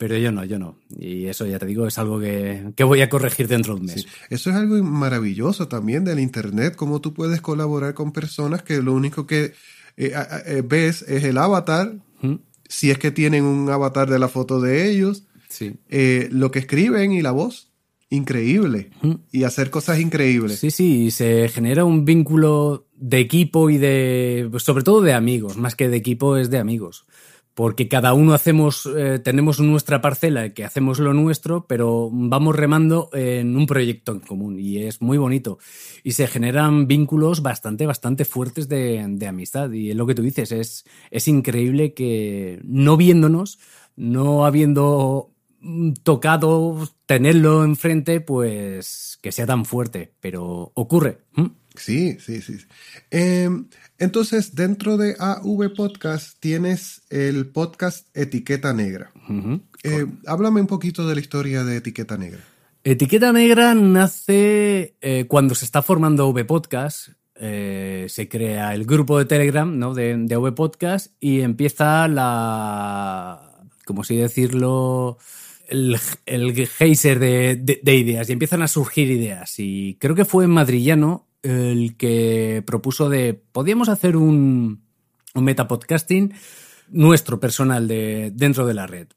Pero 0.00 0.16
yo 0.16 0.32
no, 0.32 0.46
yo 0.46 0.58
no. 0.58 0.78
Y 0.98 1.26
eso 1.26 1.44
ya 1.44 1.58
te 1.58 1.66
digo, 1.66 1.86
es 1.86 1.98
algo 1.98 2.18
que, 2.18 2.72
voy 2.84 3.02
a 3.02 3.10
corregir 3.10 3.46
dentro 3.48 3.74
de 3.74 3.80
un 3.80 3.86
mes. 3.86 4.06
Eso 4.30 4.48
es 4.48 4.56
algo 4.56 4.82
maravilloso 4.82 5.68
también 5.68 6.06
del 6.06 6.20
Internet, 6.20 6.74
cómo 6.74 7.02
tú 7.02 7.12
puedes 7.12 7.42
colaborar 7.42 7.92
con 7.92 8.10
personas 8.10 8.62
que 8.62 8.80
lo 8.80 8.94
único 8.94 9.26
que 9.26 9.52
eh, 9.98 10.14
eh, 10.46 10.62
ves 10.64 11.02
es 11.02 11.24
el 11.24 11.36
avatar, 11.36 11.92
si 12.66 12.90
es 12.90 12.96
que 12.96 13.10
tienen 13.10 13.44
un 13.44 13.68
avatar 13.68 14.08
de 14.08 14.18
la 14.18 14.28
foto 14.28 14.58
de 14.58 14.90
ellos, 14.90 15.24
sí. 15.50 15.74
Eh, 15.90 16.30
lo 16.32 16.50
que 16.50 16.60
escriben 16.60 17.12
y 17.12 17.20
la 17.20 17.32
voz 17.32 17.70
increíble 18.08 18.90
y 19.30 19.44
hacer 19.44 19.68
cosas 19.68 20.00
increíbles. 20.00 20.60
Sí, 20.60 20.70
sí, 20.70 21.10
se 21.10 21.48
genera 21.48 21.84
un 21.84 22.06
vínculo 22.06 22.88
de 22.96 23.18
equipo 23.18 23.68
y 23.68 23.76
de, 23.76 24.48
pues, 24.50 24.62
sobre 24.62 24.82
todo 24.82 25.02
de 25.02 25.12
amigos, 25.12 25.58
más 25.58 25.76
que 25.76 25.90
de 25.90 25.98
equipo 25.98 26.38
es 26.38 26.48
de 26.48 26.58
amigos. 26.58 27.04
Porque 27.60 27.88
cada 27.88 28.14
uno 28.14 28.32
hacemos, 28.32 28.88
eh, 28.96 29.18
tenemos 29.18 29.60
nuestra 29.60 30.00
parcela, 30.00 30.48
que 30.54 30.64
hacemos 30.64 30.98
lo 30.98 31.12
nuestro, 31.12 31.66
pero 31.66 32.08
vamos 32.10 32.56
remando 32.56 33.10
en 33.12 33.54
un 33.54 33.66
proyecto 33.66 34.12
en 34.12 34.20
común 34.20 34.58
y 34.58 34.78
es 34.84 35.02
muy 35.02 35.18
bonito. 35.18 35.58
Y 36.02 36.12
se 36.12 36.26
generan 36.26 36.86
vínculos 36.86 37.42
bastante, 37.42 37.84
bastante 37.84 38.24
fuertes 38.24 38.66
de, 38.66 39.04
de 39.06 39.26
amistad. 39.26 39.70
Y 39.72 39.90
es 39.90 39.96
lo 39.98 40.06
que 40.06 40.14
tú 40.14 40.22
dices, 40.22 40.52
es, 40.52 40.86
es 41.10 41.28
increíble 41.28 41.92
que 41.92 42.62
no 42.64 42.96
viéndonos, 42.96 43.58
no 43.94 44.46
habiendo 44.46 45.34
tocado 46.02 46.88
tenerlo 47.04 47.62
enfrente, 47.62 48.22
pues 48.22 49.18
que 49.20 49.32
sea 49.32 49.44
tan 49.44 49.66
fuerte, 49.66 50.14
pero 50.22 50.72
ocurre. 50.72 51.18
Sí, 51.76 52.16
sí, 52.20 52.40
sí. 52.40 52.56
Em, 53.10 53.68
entonces, 54.00 54.54
dentro 54.54 54.96
de 54.96 55.14
AV 55.18 55.74
Podcast 55.76 56.40
tienes 56.40 57.02
el 57.10 57.46
podcast 57.50 58.08
Etiqueta 58.16 58.72
Negra. 58.72 59.12
Eh, 59.84 60.06
háblame 60.26 60.62
un 60.62 60.66
poquito 60.66 61.06
de 61.06 61.14
la 61.14 61.20
historia 61.20 61.64
de 61.64 61.76
Etiqueta 61.76 62.16
Negra. 62.16 62.40
Etiqueta 62.82 63.30
Negra 63.30 63.74
nace 63.74 64.96
eh, 65.02 65.26
cuando 65.28 65.54
se 65.54 65.66
está 65.66 65.82
formando 65.82 66.26
AV 66.26 66.46
Podcast. 66.46 67.08
Eh, 67.34 68.06
se 68.08 68.28
crea 68.28 68.74
el 68.74 68.86
grupo 68.86 69.18
de 69.18 69.26
Telegram 69.26 69.78
¿no? 69.78 69.94
de, 69.94 70.16
de 70.16 70.34
AV 70.34 70.54
Podcast 70.54 71.12
y 71.20 71.42
empieza 71.42 72.08
la, 72.08 73.62
como 73.84 74.02
si 74.02 74.16
decirlo, 74.16 75.18
el, 75.68 75.98
el 76.26 76.68
geyser 76.68 77.18
de, 77.18 77.94
ideas 77.94 78.28
y 78.28 78.32
empiezan 78.32 78.62
a 78.62 78.68
surgir 78.68 79.10
ideas. 79.10 79.54
Y 79.58 79.96
creo 80.00 80.14
que 80.14 80.24
fue 80.24 80.46
Madrillano 80.46 81.28
el 81.42 81.96
que 81.96 82.62
propuso 82.66 83.08
de, 83.08 83.34
podíamos 83.52 83.88
hacer 83.88 84.16
un, 84.16 84.82
un 85.34 85.44
metapodcasting 85.44 86.34
nuestro 86.90 87.40
personal 87.40 87.88
de, 87.88 88.30
dentro 88.34 88.66
de 88.66 88.74
la 88.74 88.86
red. 88.86 89.08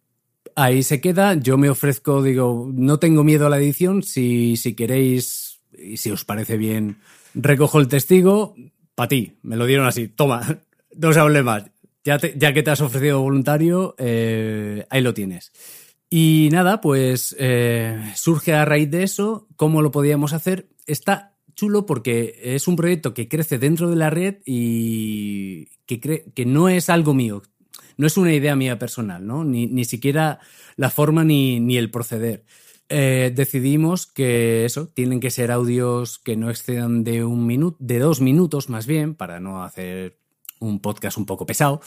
Ahí 0.55 0.83
se 0.83 1.01
queda, 1.01 1.33
yo 1.33 1.57
me 1.57 1.69
ofrezco, 1.69 2.21
digo, 2.21 2.69
no 2.71 2.99
tengo 2.99 3.23
miedo 3.23 3.47
a 3.47 3.49
la 3.49 3.57
edición, 3.57 4.03
si, 4.03 4.55
si 4.57 4.75
queréis 4.75 5.59
y 5.77 5.97
si 5.97 6.11
os 6.11 6.25
parece 6.25 6.57
bien, 6.57 6.97
recojo 7.33 7.79
el 7.79 7.87
testigo, 7.87 8.55
para 8.93 9.07
ti, 9.07 9.33
me 9.41 9.55
lo 9.55 9.65
dieron 9.65 9.87
así, 9.87 10.07
toma, 10.07 10.59
no 10.95 11.13
se 11.13 11.19
hable 11.19 11.41
más, 11.41 11.71
ya, 12.03 12.19
ya 12.19 12.53
que 12.53 12.61
te 12.61 12.71
has 12.71 12.81
ofrecido 12.81 13.21
voluntario, 13.21 13.95
eh, 13.97 14.85
ahí 14.89 15.01
lo 15.01 15.13
tienes. 15.13 15.51
Y 16.09 16.49
nada, 16.51 16.79
pues 16.79 17.35
eh, 17.39 18.13
surge 18.15 18.53
a 18.53 18.65
raíz 18.65 18.91
de 18.91 19.01
eso 19.01 19.47
cómo 19.55 19.81
lo 19.81 19.89
podíamos 19.89 20.33
hacer. 20.33 20.67
Está 20.85 21.32
chulo 21.55 21.85
porque 21.85 22.39
es 22.43 22.67
un 22.67 22.75
proyecto 22.75 23.13
que 23.13 23.27
crece 23.27 23.57
dentro 23.57 23.89
de 23.89 23.95
la 23.95 24.09
red 24.09 24.37
y 24.45 25.67
que, 25.85 26.45
no 26.45 26.69
es 26.69 26.89
algo 26.89 27.13
mío, 27.13 27.43
no 27.97 28.07
es 28.07 28.17
una 28.17 28.33
idea 28.33 28.55
mía 28.55 28.79
personal, 28.79 29.25
¿no? 29.25 29.43
Ni, 29.43 29.67
ni 29.67 29.85
siquiera 29.85 30.39
la 30.75 30.89
forma 30.89 31.23
ni, 31.23 31.59
ni 31.59 31.77
el 31.77 31.91
proceder. 31.91 32.45
Eh, 32.89 33.31
decidimos 33.33 34.05
que 34.05 34.65
eso, 34.65 34.87
tienen 34.87 35.19
que 35.19 35.31
ser 35.31 35.51
audios 35.51 36.19
que 36.19 36.35
no 36.35 36.49
excedan 36.49 37.03
de 37.03 37.23
un 37.23 37.47
minuto, 37.47 37.77
de 37.79 37.99
dos 37.99 38.21
minutos 38.21 38.69
más 38.69 38.85
bien, 38.85 39.15
para 39.15 39.39
no 39.39 39.63
hacer 39.63 40.19
un 40.59 40.79
podcast 40.79 41.17
un 41.17 41.25
poco 41.25 41.45
pesado. 41.45 41.81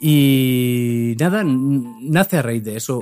Y 0.00 1.16
nada, 1.18 1.44
nace 1.44 2.38
a 2.38 2.42
raíz 2.42 2.64
de 2.64 2.76
eso. 2.76 3.00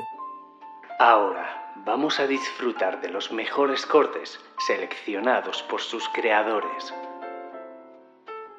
Ahora 0.99 1.60
vamos 1.85 2.21
a 2.21 2.27
disfrutar 2.27 3.01
de 3.01 3.09
los 3.09 3.33
mejores 3.33 3.87
cortes 3.87 4.39
seleccionados 4.67 5.63
por 5.63 5.81
sus 5.81 6.09
creadores. 6.09 6.93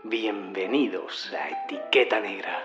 Bienvenidos 0.03 1.31
a 1.33 1.49
Etiqueta 1.49 2.19
Negra. 2.19 2.57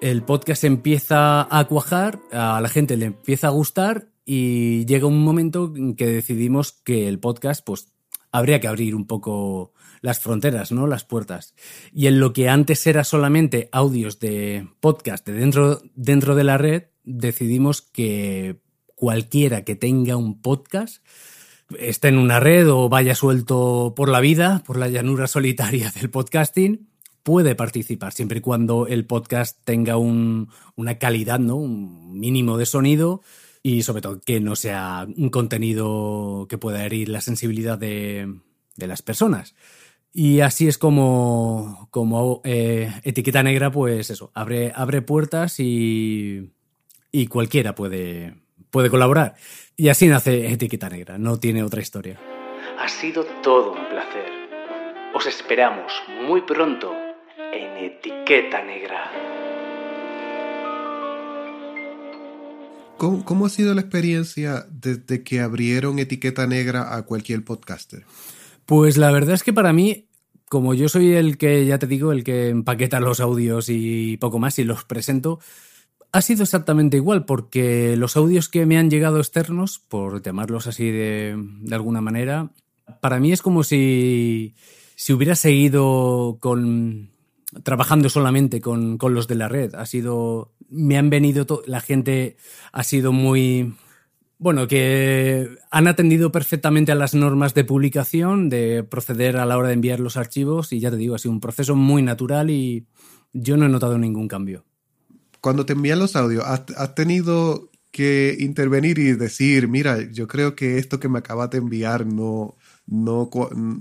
El 0.00 0.22
podcast 0.22 0.64
empieza 0.64 1.46
a 1.50 1.64
cuajar, 1.66 2.18
a 2.32 2.60
la 2.60 2.68
gente 2.68 2.96
le 2.96 3.06
empieza 3.06 3.48
a 3.48 3.50
gustar 3.50 4.08
y 4.24 4.86
llega 4.86 5.06
un 5.06 5.22
momento 5.22 5.72
en 5.76 5.94
que 5.96 6.06
decidimos 6.06 6.72
que 6.72 7.08
el 7.08 7.18
podcast 7.18 7.64
pues 7.64 7.92
habría 8.32 8.60
que 8.60 8.68
abrir 8.68 8.94
un 8.94 9.06
poco 9.06 9.72
las 10.00 10.18
fronteras, 10.18 10.72
¿no? 10.72 10.86
Las 10.86 11.04
puertas. 11.04 11.54
Y 11.92 12.06
en 12.06 12.20
lo 12.20 12.32
que 12.32 12.48
antes 12.48 12.86
era 12.86 13.04
solamente 13.04 13.68
audios 13.70 14.18
de 14.18 14.68
podcast 14.80 15.26
de 15.26 15.34
dentro, 15.34 15.80
dentro 15.94 16.34
de 16.34 16.44
la 16.44 16.58
red, 16.58 16.84
decidimos 17.04 17.82
que 17.82 18.63
cualquiera 19.04 19.64
que 19.64 19.76
tenga 19.76 20.16
un 20.16 20.40
podcast, 20.40 21.04
esté 21.78 22.08
en 22.08 22.16
una 22.16 22.40
red 22.40 22.70
o 22.70 22.88
vaya 22.88 23.14
suelto 23.14 23.92
por 23.94 24.08
la 24.08 24.20
vida, 24.20 24.62
por 24.66 24.78
la 24.78 24.88
llanura 24.88 25.26
solitaria 25.26 25.90
del 25.90 26.08
podcasting, 26.08 26.88
puede 27.22 27.54
participar, 27.54 28.14
siempre 28.14 28.38
y 28.38 28.40
cuando 28.40 28.86
el 28.86 29.04
podcast 29.04 29.58
tenga 29.62 29.98
un, 29.98 30.48
una 30.74 30.96
calidad, 30.96 31.38
¿no? 31.38 31.56
Un 31.56 32.18
mínimo 32.18 32.56
de 32.56 32.64
sonido 32.64 33.20
y 33.62 33.82
sobre 33.82 34.00
todo 34.00 34.22
que 34.22 34.40
no 34.40 34.56
sea 34.56 35.06
un 35.14 35.28
contenido 35.28 36.46
que 36.48 36.56
pueda 36.56 36.82
herir 36.86 37.10
la 37.10 37.20
sensibilidad 37.20 37.76
de, 37.76 38.40
las 38.78 39.02
personas. 39.02 39.54
Y 40.14 40.40
así 40.40 40.66
es 40.66 40.78
como, 40.78 41.88
como 41.90 42.40
eh, 42.44 42.90
Etiqueta 43.02 43.42
Negra, 43.42 43.70
pues 43.70 44.08
eso, 44.08 44.30
abre, 44.32 44.72
abre 44.74 45.02
puertas 45.02 45.60
y, 45.60 46.52
y 47.12 47.26
cualquiera 47.26 47.74
puede, 47.74 48.43
puede 48.74 48.90
colaborar. 48.90 49.36
Y 49.76 49.88
así 49.88 50.08
nace 50.08 50.50
Etiqueta 50.52 50.88
Negra, 50.88 51.16
no 51.16 51.38
tiene 51.38 51.62
otra 51.62 51.80
historia. 51.80 52.18
Ha 52.76 52.88
sido 52.88 53.24
todo 53.40 53.70
un 53.70 53.88
placer. 53.88 54.26
Os 55.14 55.26
esperamos 55.26 55.92
muy 56.26 56.40
pronto 56.40 56.92
en 57.52 57.84
Etiqueta 57.84 58.64
Negra. 58.64 59.12
¿Cómo, 62.96 63.24
cómo 63.24 63.46
ha 63.46 63.48
sido 63.48 63.74
la 63.74 63.82
experiencia 63.82 64.66
desde 64.68 65.22
que 65.22 65.40
abrieron 65.40 66.00
Etiqueta 66.00 66.48
Negra 66.48 66.96
a 66.96 67.02
cualquier 67.02 67.44
podcaster? 67.44 68.02
Pues 68.66 68.96
la 68.96 69.12
verdad 69.12 69.34
es 69.36 69.44
que 69.44 69.52
para 69.52 69.72
mí, 69.72 70.08
como 70.48 70.74
yo 70.74 70.88
soy 70.88 71.12
el 71.12 71.38
que, 71.38 71.64
ya 71.64 71.78
te 71.78 71.86
digo, 71.86 72.10
el 72.10 72.24
que 72.24 72.48
empaqueta 72.48 72.98
los 72.98 73.20
audios 73.20 73.68
y 73.68 74.16
poco 74.16 74.40
más 74.40 74.58
y 74.58 74.64
los 74.64 74.84
presento, 74.84 75.38
ha 76.14 76.22
sido 76.22 76.44
exactamente 76.44 76.96
igual, 76.96 77.24
porque 77.24 77.96
los 77.96 78.16
audios 78.16 78.48
que 78.48 78.66
me 78.66 78.78
han 78.78 78.88
llegado 78.88 79.18
externos, 79.18 79.80
por 79.80 80.22
llamarlos 80.22 80.68
así 80.68 80.92
de, 80.92 81.36
alguna 81.72 82.00
manera, 82.00 82.52
para 83.00 83.18
mí 83.18 83.32
es 83.32 83.42
como 83.42 83.64
si, 83.64 84.54
si 84.94 85.12
hubiera 85.12 85.34
seguido 85.34 86.38
con 86.38 87.10
trabajando 87.64 88.08
solamente 88.08 88.60
con, 88.60 88.96
con, 88.96 89.12
los 89.12 89.26
de 89.26 89.34
la 89.34 89.48
red. 89.48 89.74
Ha 89.74 89.86
sido. 89.86 90.52
Me 90.70 90.98
han 90.98 91.10
venido. 91.10 91.46
La 91.66 91.80
gente 91.80 92.36
ha 92.70 92.84
sido 92.84 93.10
muy 93.10 93.74
bueno, 94.38 94.68
que 94.68 95.48
han 95.72 95.88
atendido 95.88 96.30
perfectamente 96.30 96.92
a 96.92 96.96
las 96.96 97.14
normas 97.14 97.54
de 97.54 97.64
publicación, 97.64 98.50
de 98.50 98.84
proceder 98.84 99.36
a 99.36 99.46
la 99.46 99.58
hora 99.58 99.68
de 99.68 99.74
enviar 99.74 99.98
los 99.98 100.16
archivos 100.16 100.72
y 100.72 100.78
ya 100.78 100.92
te 100.92 100.96
digo, 100.96 101.16
ha 101.16 101.18
sido 101.18 101.32
un 101.32 101.40
proceso 101.40 101.74
muy 101.74 102.02
natural 102.02 102.50
y 102.50 102.86
yo 103.32 103.56
no 103.56 103.66
he 103.66 103.68
notado 103.68 103.98
ningún 103.98 104.28
cambio. 104.28 104.64
Cuando 105.44 105.66
te 105.66 105.74
envían 105.74 105.98
los 105.98 106.16
audios, 106.16 106.42
¿has, 106.42 106.94
tenido 106.94 107.68
que 107.90 108.34
intervenir 108.40 108.98
y 108.98 109.12
decir, 109.12 109.68
mira, 109.68 109.98
yo 110.10 110.26
creo 110.26 110.56
que 110.56 110.78
esto 110.78 110.98
que 110.98 111.10
me 111.10 111.18
acabas 111.18 111.50
de 111.50 111.58
enviar 111.58 112.06
no, 112.06 112.56
no, 112.86 113.28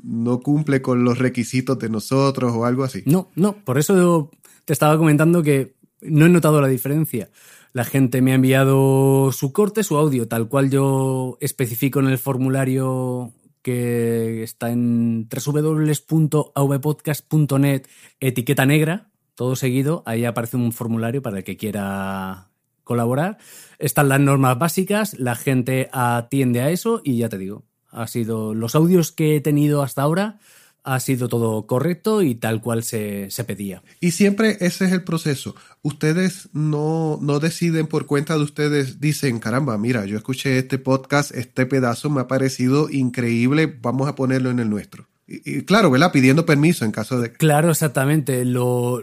no 0.04 0.39
cumple 0.41 0.82
con 0.82 1.06
los 1.06 1.19
requisitos 1.19 1.80
de 1.80 1.88
nosotros 1.88 2.52
o 2.54 2.65
algo 2.65 2.84
así? 2.84 3.04
No, 3.06 3.30
no, 3.36 3.63
por 3.63 3.78
eso 3.78 4.30
te 4.65 4.73
estaba 4.73 4.97
comentando 4.97 5.41
que 5.41 5.78
no 6.02 6.26
he 6.26 6.30
notado 6.30 6.60
la 6.60 6.67
diferencia. 6.67 7.30
La 7.71 7.86
gente 7.86 8.21
me 8.21 8.34
ha 8.34 8.36
enviado 8.36 9.32
su 9.32 9.54
corte, 9.54 9.84
su 9.84 9.95
audio, 9.95 10.28
tal 10.28 10.49
cual 10.49 10.69
yo 10.69 11.38
especifico 11.39 12.02
en 12.02 12.08
el 12.08 12.17
formulario 12.17 13.32
que 13.62 14.43
está 14.43 14.69
en 14.69 15.30
www.avpodcast.net, 15.30 17.88
etiqueta 18.19 18.65
negra, 18.65 19.12
todo 19.36 19.56
seguido. 19.56 20.04
Ahí 20.06 20.26
aparece 20.26 20.58
un 20.58 20.72
formulario 20.72 21.22
para 21.22 21.39
el 21.39 21.43
que 21.43 21.58
quiera 21.58 22.50
colaborar. 22.84 23.38
Están 23.80 24.10
las 24.10 24.19
normas 24.19 24.60
básicas, 24.60 25.17
la 25.19 25.36
gente 25.36 25.89
atiende 25.91 26.62
a 26.62 26.69
eso 26.69 27.02
y 27.04 27.17
ya 27.17 27.30
te 27.30 27.38
digo, 27.38 27.63
ha 27.89 28.08
sido 28.08 28.54
los 28.54 28.76
audios 28.76 29.12
que 29.12 29.36
he 29.36 29.41
tenido 29.41 29.84
hasta 29.84 30.02
ahora 30.02 30.39
ha 30.84 31.00
sido 31.00 31.30
todo 31.30 31.65
correcto 31.65 32.22
y 32.22 32.36
tal 32.36 32.62
cual 32.62 32.84
se, 32.84 33.32
se, 33.32 33.43
pedía. 33.43 33.82
Y 34.02 34.12
siempre 34.12 34.58
ese 34.60 34.86
es 34.86 34.91
el 34.91 35.04
proceso. 35.04 35.56
Ustedes 35.82 36.50
no, 36.52 37.19
no 37.22 37.39
deciden 37.39 37.88
por 37.88 38.06
cuenta 38.06 38.36
de 38.36 38.43
ustedes, 38.43 39.00
dicen, 39.00 39.39
caramba, 39.39 39.78
mira, 39.78 40.06
yo 40.06 40.17
escuché 40.17 40.60
este 40.60 40.78
podcast, 40.78 41.32
este 41.32 41.65
pedazo 41.65 42.10
me 42.10 42.22
ha 42.22 42.28
parecido 42.28 42.89
increíble, 42.89 43.78
vamos 43.82 44.08
a 44.10 44.15
ponerlo 44.15 44.50
en 44.50 44.60
el 44.60 44.69
nuestro. 44.69 45.08
Y, 45.43 45.58
y 45.58 45.62
claro, 45.63 45.89
¿verdad? 45.89 46.12
Pidiendo 46.12 46.46
permiso 46.46 46.86
en 46.86 46.91
caso 46.91 47.19
de... 47.19 47.32
Claro, 47.34 47.72
exactamente. 47.72 48.46
Lo, 48.46 49.02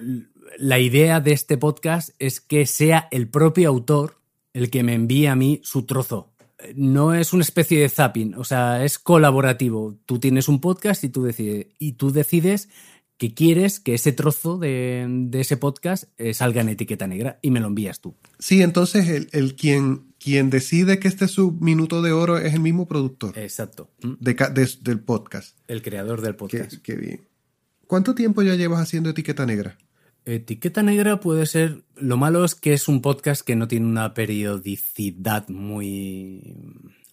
la 0.59 0.79
idea 0.79 1.21
de 1.21 1.33
este 1.33 1.59
podcast 1.59 2.11
es 2.19 2.41
que 2.41 2.67
sea 2.67 3.09
el 3.11 3.29
propio 3.29 3.69
autor 3.69 4.17
el 4.53 4.71
que 4.71 4.83
me 4.83 4.95
envíe 4.95 5.27
a 5.27 5.37
mí 5.37 5.61
su 5.63 5.87
trozo 5.87 6.31
no 6.75 7.15
es 7.15 7.33
una 7.33 7.43
especie 7.43 7.81
de 7.81 7.89
zapping, 7.89 8.35
o 8.35 8.45
sea, 8.45 8.85
es 8.85 8.99
colaborativo. 8.99 9.97
Tú 10.07 10.19
tienes 10.19 10.49
un 10.49 10.61
podcast 10.61 11.05
y 11.05 11.09
tú 11.09 11.23
decides, 11.23 11.67
y 11.79 11.93
tú 11.93 12.13
decides 12.13 12.69
que 13.17 13.35
quieres 13.35 13.81
que 13.81 13.95
ese 13.95 14.13
trozo 14.13 14.59
de, 14.59 15.07
de 15.09 15.41
ese 15.41 15.57
podcast 15.57 16.05
eh, 16.17 16.33
salga 16.33 16.63
en 16.63 16.71
etiqueta 16.71 17.07
negra 17.07 17.39
y 17.43 17.51
me 17.51 17.61
lo 17.61 17.67
envías 17.67 18.01
tú. 18.01 18.15
Sí, 18.39 18.63
entonces 18.63 19.09
el, 19.09 19.29
el, 19.33 19.57
quien, 19.57 20.10
quien 20.23 20.51
decide 20.51 20.99
que 20.99 21.09
este 21.09 21.25
es 21.25 21.33
su 21.33 21.53
minuto 21.53 22.03
de 22.03 22.13
oro 22.13 22.39
es 22.39 22.55
el 22.55 22.61
mismo 22.61 22.87
productor. 22.87 23.37
Exacto. 23.39 23.91
De, 24.01 24.35
de, 24.35 24.71
del 24.83 25.01
podcast. 25.01 25.59
El 25.67 25.83
creador 25.83 26.21
del 26.21 26.37
podcast. 26.37 26.73
Qué, 26.73 26.83
qué 26.83 26.95
bien. 26.97 27.21
¿Cuánto 27.87 28.15
tiempo 28.15 28.43
ya 28.43 28.55
llevas 28.55 28.81
haciendo 28.81 29.11
etiqueta 29.11 29.47
negra? 29.47 29.79
Etiqueta 30.27 30.83
negra 30.83 31.19
puede 31.19 31.47
ser. 31.47 31.83
Lo 31.97 32.17
malo 32.17 32.45
es 32.45 32.55
que 32.55 32.75
es 32.75 32.87
un 32.87 33.01
podcast 33.01 33.43
que 33.43 33.57
no 33.57 33.67
tiene 33.67 33.87
una 33.87 34.15
periodicidad 34.15 35.49
muy. 35.49 36.55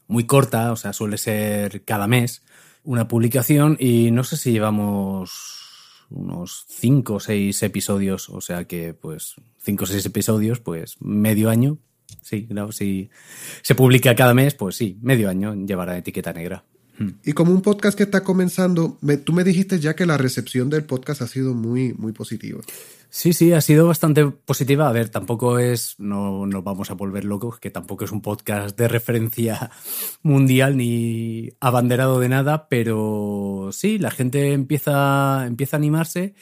muy 0.08 0.26
corta, 0.26 0.72
o 0.72 0.76
sea, 0.76 0.94
suele 0.94 1.18
ser 1.18 1.84
cada 1.84 2.08
mes 2.08 2.44
una 2.88 3.10
publicación 3.10 3.76
y 3.82 4.12
no 4.12 4.24
sé 4.24 4.38
si 4.38 4.54
llevamos 4.54 6.06
unos 6.10 6.66
5 6.70 7.16
o 7.16 7.20
6 7.20 7.64
episodios, 7.64 8.30
o 8.30 8.40
sea 8.40 8.64
que 8.64 8.94
pues 8.94 9.36
5 9.58 9.84
o 9.84 9.88
6 9.88 10.06
episodios, 10.06 10.62
pues 10.62 10.96
medio 11.02 11.50
año. 11.50 11.80
Sí, 12.22 12.46
claro, 12.46 12.72
si 12.72 13.10
se 13.62 13.76
publica 13.76 14.16
cada 14.16 14.34
mes, 14.34 14.54
pues 14.54 14.76
sí, 14.76 14.98
medio 15.02 15.30
año 15.30 15.56
llevará 15.66 15.98
etiqueta 15.98 16.34
negra. 16.34 16.64
Y 17.24 17.34
como 17.34 17.52
un 17.52 17.62
podcast 17.62 17.96
que 17.96 18.04
está 18.04 18.24
comenzando, 18.24 18.98
me, 19.02 19.18
tú 19.18 19.32
me 19.32 19.44
dijiste 19.44 19.80
ya 19.80 19.96
que 19.96 20.08
la 20.08 20.18
recepción 20.18 20.70
del 20.70 20.84
podcast 20.84 21.22
ha 21.22 21.28
sido 21.28 21.54
muy, 21.54 21.94
muy 21.94 22.12
positiva. 22.12 22.62
Sí, 23.10 23.34
sí, 23.34 23.54
ha 23.54 23.62
sido 23.62 23.88
bastante 23.88 24.26
positiva. 24.26 24.90
A 24.90 24.92
ver, 24.92 25.10
tampoco 25.10 25.60
es, 25.60 25.96
no 26.00 26.46
nos 26.46 26.64
vamos 26.64 26.90
a 26.90 26.96
volver 26.96 27.24
locos, 27.24 27.60
que 27.60 27.70
tampoco 27.70 28.06
es 28.06 28.12
un 28.12 28.22
podcast 28.22 28.78
de 28.78 28.88
referencia 28.88 29.72
mundial 30.24 30.76
ni 30.76 31.50
abanderado 31.60 32.20
de 32.20 32.30
nada, 32.30 32.68
pero 32.68 33.70
sí, 33.72 33.98
la 34.00 34.12
gente 34.12 34.54
empieza, 34.54 35.46
empieza 35.46 35.78
a 35.78 35.80
animarse. 35.80 36.34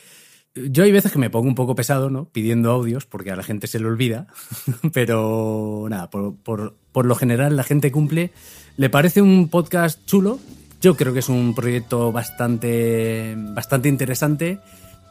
Yo 0.56 0.84
hay 0.84 0.92
veces 0.92 1.12
que 1.12 1.20
me 1.20 1.30
pongo 1.30 1.48
un 1.48 1.56
poco 1.56 1.76
pesado, 1.76 2.10
¿no? 2.10 2.26
Pidiendo 2.26 2.72
audios, 2.72 3.06
porque 3.06 3.32
a 3.32 3.36
la 3.36 3.44
gente 3.44 3.68
se 3.68 3.80
le 3.80 3.88
olvida, 3.88 4.28
pero 4.94 5.86
nada, 5.90 6.10
por, 6.10 6.36
por, 6.36 6.76
por 6.92 7.06
lo 7.06 7.16
general 7.16 7.58
la 7.58 7.64
gente 7.64 7.92
cumple. 7.92 8.32
Le 8.78 8.90
parece 8.90 9.22
un 9.22 9.50
podcast 9.50 10.06
chulo. 10.06 10.40
Yo 10.82 10.96
creo 10.96 11.14
que 11.14 11.20
es 11.20 11.30
un 11.30 11.56
proyecto 11.56 12.12
bastante, 12.12 13.36
bastante 13.38 13.90
interesante 13.90 14.60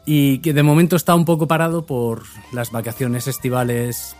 y 0.07 0.38
que 0.38 0.52
de 0.52 0.62
momento 0.62 0.96
está 0.96 1.14
un 1.14 1.24
poco 1.24 1.46
parado 1.46 1.87
por 1.87 2.22
las 2.52 2.70
vacaciones 2.70 3.26
estivales, 3.26 4.16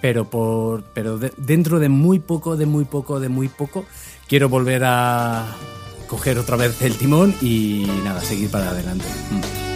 pero 0.00 0.28
por 0.28 0.84
pero 0.94 1.18
de, 1.18 1.32
dentro 1.36 1.78
de 1.78 1.88
muy 1.88 2.18
poco, 2.18 2.56
de 2.56 2.66
muy 2.66 2.84
poco, 2.84 3.20
de 3.20 3.28
muy 3.28 3.48
poco, 3.48 3.86
quiero 4.28 4.48
volver 4.48 4.82
a 4.84 5.46
coger 6.08 6.38
otra 6.38 6.56
vez 6.56 6.82
el 6.82 6.96
timón 6.96 7.34
y 7.40 7.86
nada, 8.04 8.20
seguir 8.20 8.50
para 8.50 8.70
adelante. 8.70 9.06
Mm. 9.30 9.69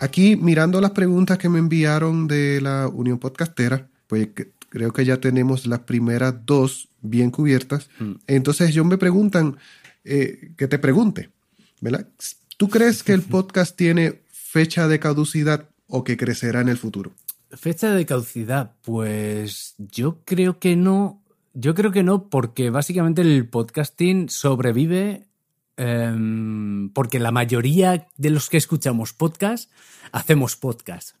Aquí, 0.00 0.36
mirando 0.36 0.80
las 0.80 0.92
preguntas 0.92 1.38
que 1.38 1.48
me 1.48 1.58
enviaron 1.58 2.28
de 2.28 2.60
la 2.60 2.86
Unión 2.86 3.18
Podcastera, 3.18 3.88
pues 4.06 4.28
creo 4.68 4.92
que 4.92 5.04
ya 5.04 5.18
tenemos 5.18 5.66
las 5.66 5.80
primeras 5.80 6.34
dos 6.46 6.88
bien 7.02 7.30
cubiertas. 7.30 7.90
Mm. 7.98 8.12
Entonces 8.26 8.70
ellos 8.70 8.86
me 8.86 8.98
preguntan, 8.98 9.56
eh, 10.04 10.52
que 10.56 10.68
te 10.68 10.78
pregunte, 10.78 11.30
¿verdad? 11.80 12.06
¿Tú 12.56 12.68
crees 12.68 13.02
que 13.02 13.12
el 13.12 13.22
podcast 13.34 13.76
tiene 13.76 14.22
fecha 14.30 14.88
de 14.88 15.00
caducidad 15.00 15.68
o 15.88 16.04
que 16.04 16.16
crecerá 16.16 16.60
en 16.60 16.68
el 16.68 16.78
futuro? 16.78 17.12
Fecha 17.50 17.92
de 17.92 18.06
caducidad, 18.06 18.74
pues 18.82 19.74
yo 19.78 20.18
creo 20.24 20.58
que 20.58 20.76
no. 20.76 21.22
Yo 21.54 21.74
creo 21.74 21.90
que 21.90 22.02
no, 22.02 22.28
porque 22.28 22.70
básicamente 22.70 23.22
el 23.22 23.48
podcasting 23.48 24.28
sobrevive 24.28 25.27
eh, 25.78 26.90
porque 26.92 27.18
la 27.18 27.30
mayoría 27.30 28.06
de 28.16 28.30
los 28.30 28.50
que 28.50 28.56
escuchamos 28.58 29.12
podcast 29.14 29.70
hacemos 30.12 30.56
podcast. 30.56 31.16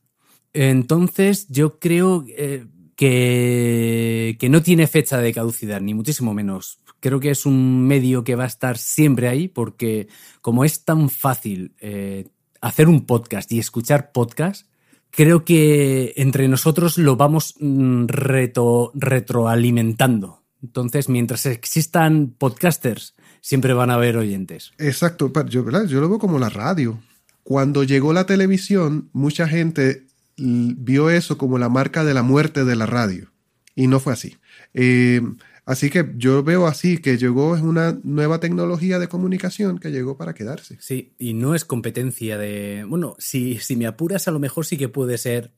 Entonces 0.52 1.46
yo 1.48 1.78
creo 1.78 2.24
eh, 2.28 2.66
que, 2.96 4.36
que 4.38 4.48
no 4.48 4.60
tiene 4.60 4.86
fecha 4.86 5.18
de 5.18 5.32
caducidad, 5.32 5.80
ni 5.80 5.94
muchísimo 5.94 6.34
menos. 6.34 6.80
Creo 7.00 7.20
que 7.20 7.30
es 7.30 7.46
un 7.46 7.86
medio 7.86 8.24
que 8.24 8.34
va 8.34 8.44
a 8.44 8.48
estar 8.48 8.76
siempre 8.76 9.28
ahí 9.28 9.46
porque 9.46 10.08
como 10.40 10.64
es 10.64 10.84
tan 10.84 11.08
fácil 11.08 11.76
eh, 11.80 12.26
hacer 12.60 12.88
un 12.88 13.06
podcast 13.06 13.52
y 13.52 13.60
escuchar 13.60 14.10
podcast, 14.10 14.66
creo 15.10 15.44
que 15.44 16.14
entre 16.16 16.48
nosotros 16.48 16.98
lo 16.98 17.16
vamos 17.16 17.54
mm, 17.60 18.06
reto, 18.06 18.90
retroalimentando. 18.94 20.42
Entonces, 20.62 21.08
mientras 21.08 21.46
existan 21.46 22.34
podcasters, 22.36 23.14
siempre 23.40 23.72
van 23.72 23.90
a 23.90 23.94
haber 23.94 24.16
oyentes. 24.16 24.72
Exacto, 24.78 25.32
yo, 25.48 25.64
¿verdad? 25.64 25.86
yo 25.86 26.00
lo 26.00 26.08
veo 26.08 26.18
como 26.18 26.38
la 26.38 26.48
radio. 26.48 26.98
Cuando 27.42 27.84
llegó 27.84 28.12
la 28.12 28.26
televisión, 28.26 29.08
mucha 29.12 29.48
gente 29.48 30.04
vio 30.36 31.10
eso 31.10 31.38
como 31.38 31.58
la 31.58 31.68
marca 31.68 32.04
de 32.04 32.14
la 32.14 32.22
muerte 32.22 32.64
de 32.64 32.76
la 32.76 32.86
radio. 32.86 33.30
Y 33.74 33.86
no 33.86 34.00
fue 34.00 34.12
así. 34.12 34.36
Eh, 34.74 35.20
así 35.64 35.90
que 35.90 36.12
yo 36.16 36.42
veo 36.42 36.66
así 36.66 36.98
que 36.98 37.16
llegó 37.16 37.56
es 37.56 37.62
una 37.62 37.98
nueva 38.02 38.38
tecnología 38.40 38.98
de 38.98 39.08
comunicación 39.08 39.78
que 39.78 39.90
llegó 39.90 40.16
para 40.16 40.34
quedarse. 40.34 40.76
Sí, 40.80 41.14
y 41.18 41.34
no 41.34 41.54
es 41.54 41.64
competencia 41.64 42.38
de... 42.38 42.84
Bueno, 42.88 43.16
si, 43.18 43.58
si 43.58 43.76
me 43.76 43.86
apuras 43.86 44.28
a 44.28 44.30
lo 44.30 44.38
mejor 44.38 44.66
sí 44.66 44.76
que 44.76 44.88
puede 44.88 45.18
ser 45.18 45.52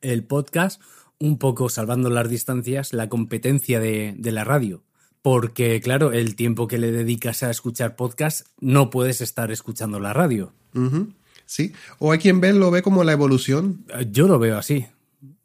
el 0.00 0.24
podcast 0.24 0.80
un 1.18 1.38
poco 1.38 1.68
salvando 1.68 2.10
las 2.10 2.28
distancias, 2.28 2.92
la 2.92 3.08
competencia 3.08 3.78
de, 3.78 4.14
de, 4.16 4.32
la 4.32 4.42
radio. 4.42 4.82
Porque, 5.22 5.80
claro, 5.80 6.12
el 6.12 6.34
tiempo 6.34 6.66
que 6.66 6.78
le 6.78 6.92
dedicas 6.92 7.42
a 7.42 7.50
escuchar 7.50 7.96
podcast, 7.96 8.46
no 8.60 8.90
puedes 8.90 9.20
estar 9.20 9.50
escuchando 9.50 10.00
la 10.00 10.12
radio. 10.12 10.52
Uh 10.74 10.80
-huh. 10.80 11.14
Sí. 11.44 11.72
O 11.98 12.12
hay 12.12 12.18
quien 12.18 12.40
ve, 12.40 12.52
lo 12.52 12.70
ve 12.70 12.80
como 12.80 13.02
la 13.04 13.12
evolución. 13.12 13.84
Yo 14.10 14.28
lo 14.28 14.38
veo 14.38 14.56
así. 14.56 14.86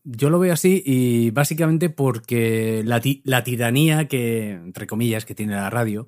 Yo 0.03 0.29
lo 0.29 0.37
veo 0.37 0.53
así 0.53 0.83
y 0.85 1.31
básicamente 1.31 1.89
porque 1.89 2.83
la, 2.85 3.01
la 3.23 3.43
tiranía 3.43 4.07
que, 4.07 4.51
entre 4.51 4.85
comillas, 4.85 5.25
que 5.25 5.33
tiene 5.33 5.55
la 5.55 5.71
radio, 5.71 6.07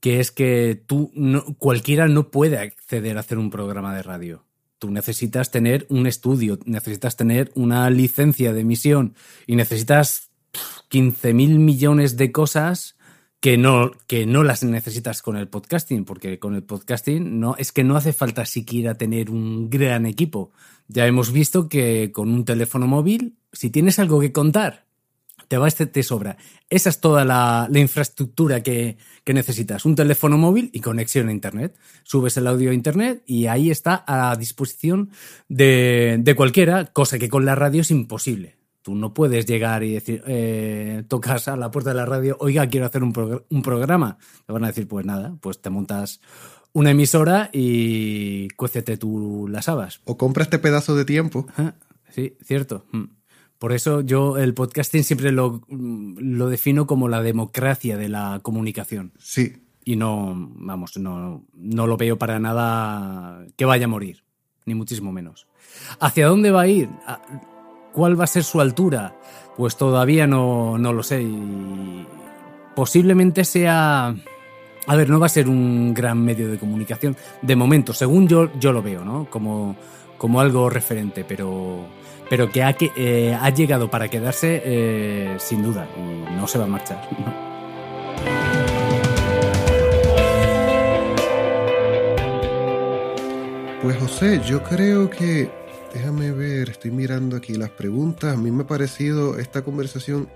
que 0.00 0.18
es 0.18 0.30
que 0.30 0.82
tú, 0.86 1.12
no, 1.14 1.44
cualquiera 1.58 2.08
no 2.08 2.30
puede 2.30 2.56
acceder 2.58 3.18
a 3.18 3.20
hacer 3.20 3.36
un 3.36 3.50
programa 3.50 3.94
de 3.94 4.02
radio. 4.02 4.44
Tú 4.78 4.90
necesitas 4.90 5.50
tener 5.50 5.86
un 5.90 6.06
estudio, 6.06 6.58
necesitas 6.64 7.16
tener 7.16 7.52
una 7.54 7.88
licencia 7.90 8.54
de 8.54 8.60
emisión 8.60 9.14
y 9.46 9.56
necesitas 9.56 10.30
15 10.88 11.34
mil 11.34 11.58
millones 11.58 12.16
de 12.16 12.32
cosas 12.32 12.96
que 13.44 13.58
no, 13.58 13.90
que 14.06 14.24
no 14.24 14.42
las 14.42 14.64
necesitas 14.64 15.20
con 15.20 15.36
el 15.36 15.48
podcasting, 15.48 16.06
porque 16.06 16.38
con 16.38 16.54
el 16.54 16.62
podcasting 16.62 17.40
no, 17.40 17.56
es 17.58 17.72
que 17.72 17.84
no 17.84 17.94
hace 17.94 18.14
falta 18.14 18.46
siquiera 18.46 18.94
tener 18.94 19.28
un 19.28 19.68
gran 19.68 20.06
equipo. 20.06 20.50
Ya 20.88 21.06
hemos 21.06 21.30
visto 21.30 21.68
que 21.68 22.10
con 22.10 22.30
un 22.30 22.46
teléfono 22.46 22.86
móvil, 22.86 23.36
si 23.52 23.68
tienes 23.68 23.98
algo 23.98 24.18
que 24.18 24.32
contar, 24.32 24.86
te 25.48 25.58
va 25.58 25.68
este 25.68 25.84
te 25.84 26.02
sobra. 26.02 26.38
Esa 26.70 26.88
es 26.88 27.02
toda 27.02 27.26
la, 27.26 27.68
infraestructura 27.74 28.62
que, 28.62 28.96
que, 29.24 29.34
necesitas. 29.34 29.84
Un 29.84 29.94
teléfono 29.94 30.38
móvil 30.38 30.70
y 30.72 30.80
conexión 30.80 31.28
a 31.28 31.32
Internet. 31.32 31.76
Subes 32.02 32.38
el 32.38 32.46
audio 32.46 32.70
a 32.70 32.74
Internet 32.74 33.24
y 33.26 33.48
ahí 33.48 33.70
está 33.70 34.04
a 34.06 34.34
disposición 34.36 35.10
de, 35.50 36.16
de 36.18 36.34
cualquiera, 36.34 36.86
cosa 36.86 37.18
que 37.18 37.28
con 37.28 37.44
la 37.44 37.54
radio 37.54 37.82
es 37.82 37.90
imposible. 37.90 38.63
Tú 38.84 38.94
no 38.94 39.14
puedes 39.14 39.46
llegar 39.46 39.82
y 39.82 39.94
decir, 39.94 40.22
eh, 40.26 41.04
tocas 41.08 41.48
a 41.48 41.56
la 41.56 41.70
puerta 41.70 41.88
de 41.88 41.96
la 41.96 42.04
radio, 42.04 42.36
oiga, 42.38 42.66
quiero 42.68 42.84
hacer 42.84 43.02
un, 43.02 43.14
progr 43.14 43.46
un 43.48 43.62
programa. 43.62 44.18
Te 44.46 44.52
van 44.52 44.62
a 44.62 44.66
decir, 44.66 44.86
pues 44.86 45.06
nada, 45.06 45.34
pues 45.40 45.62
te 45.62 45.70
montas 45.70 46.20
una 46.74 46.90
emisora 46.90 47.48
y 47.50 48.48
cuécete 48.48 48.98
tú 48.98 49.48
las 49.48 49.70
habas. 49.70 50.02
O 50.04 50.18
compra 50.18 50.42
este 50.42 50.58
pedazo 50.58 50.94
de 50.96 51.06
tiempo. 51.06 51.46
Sí, 52.10 52.36
cierto. 52.44 52.84
Mm. 52.92 53.04
Por 53.58 53.72
eso 53.72 54.02
yo 54.02 54.36
el 54.36 54.52
podcasting 54.52 55.02
siempre 55.02 55.32
lo, 55.32 55.62
lo 55.70 56.50
defino 56.50 56.86
como 56.86 57.08
la 57.08 57.22
democracia 57.22 57.96
de 57.96 58.10
la 58.10 58.40
comunicación. 58.42 59.14
Sí. 59.18 59.62
Y 59.82 59.96
no, 59.96 60.34
vamos, 60.36 60.98
no, 60.98 61.46
no 61.54 61.86
lo 61.86 61.96
veo 61.96 62.18
para 62.18 62.38
nada 62.38 63.46
que 63.56 63.64
vaya 63.64 63.86
a 63.86 63.88
morir, 63.88 64.24
ni 64.66 64.74
muchísimo 64.74 65.10
menos. 65.10 65.46
¿Hacia 66.00 66.26
dónde 66.26 66.50
va 66.50 66.60
a 66.60 66.68
ir? 66.68 66.90
¿Cuál 67.94 68.18
va 68.18 68.24
a 68.24 68.26
ser 68.26 68.42
su 68.42 68.60
altura? 68.60 69.14
Pues 69.56 69.76
todavía 69.76 70.26
no, 70.26 70.76
no 70.78 70.92
lo 70.92 71.02
sé. 71.04 71.22
Y 71.22 72.06
posiblemente 72.74 73.44
sea... 73.44 74.14
A 74.86 74.96
ver, 74.96 75.08
no 75.08 75.20
va 75.20 75.26
a 75.26 75.30
ser 75.30 75.48
un 75.48 75.94
gran 75.94 76.22
medio 76.22 76.50
de 76.50 76.58
comunicación 76.58 77.16
de 77.40 77.56
momento, 77.56 77.94
según 77.94 78.28
yo, 78.28 78.50
yo 78.58 78.70
lo 78.70 78.82
veo, 78.82 79.02
¿no? 79.02 79.30
Como, 79.30 79.76
como 80.18 80.40
algo 80.40 80.68
referente, 80.68 81.24
pero, 81.24 81.86
pero 82.28 82.50
que 82.50 82.62
ha, 82.62 82.76
eh, 82.78 83.38
llegado 83.56 83.88
para 83.88 84.08
quedarse 84.08 84.60
eh, 84.62 85.36
sin 85.38 85.62
duda 85.62 85.88
y 85.96 86.36
no 86.36 86.46
se 86.46 86.58
va 86.58 86.64
a 86.64 86.68
marchar. 86.68 87.00
Pues 93.82 93.98
José, 93.98 94.40
yo 94.46 94.62
creo 94.62 95.10
que 95.10 95.50
Déjame 95.94 96.32
ver, 96.32 96.70
estoy 96.70 96.90
mirando 96.90 97.36
aquí 97.36 97.54
las 97.54 97.70
preguntas. 97.70 98.34
A 98.34 98.36
mí 98.36 98.50
me 98.50 98.64
ha 98.64 98.66
parecido 98.66 99.38
esta 99.38 99.62
conversación 99.62 100.28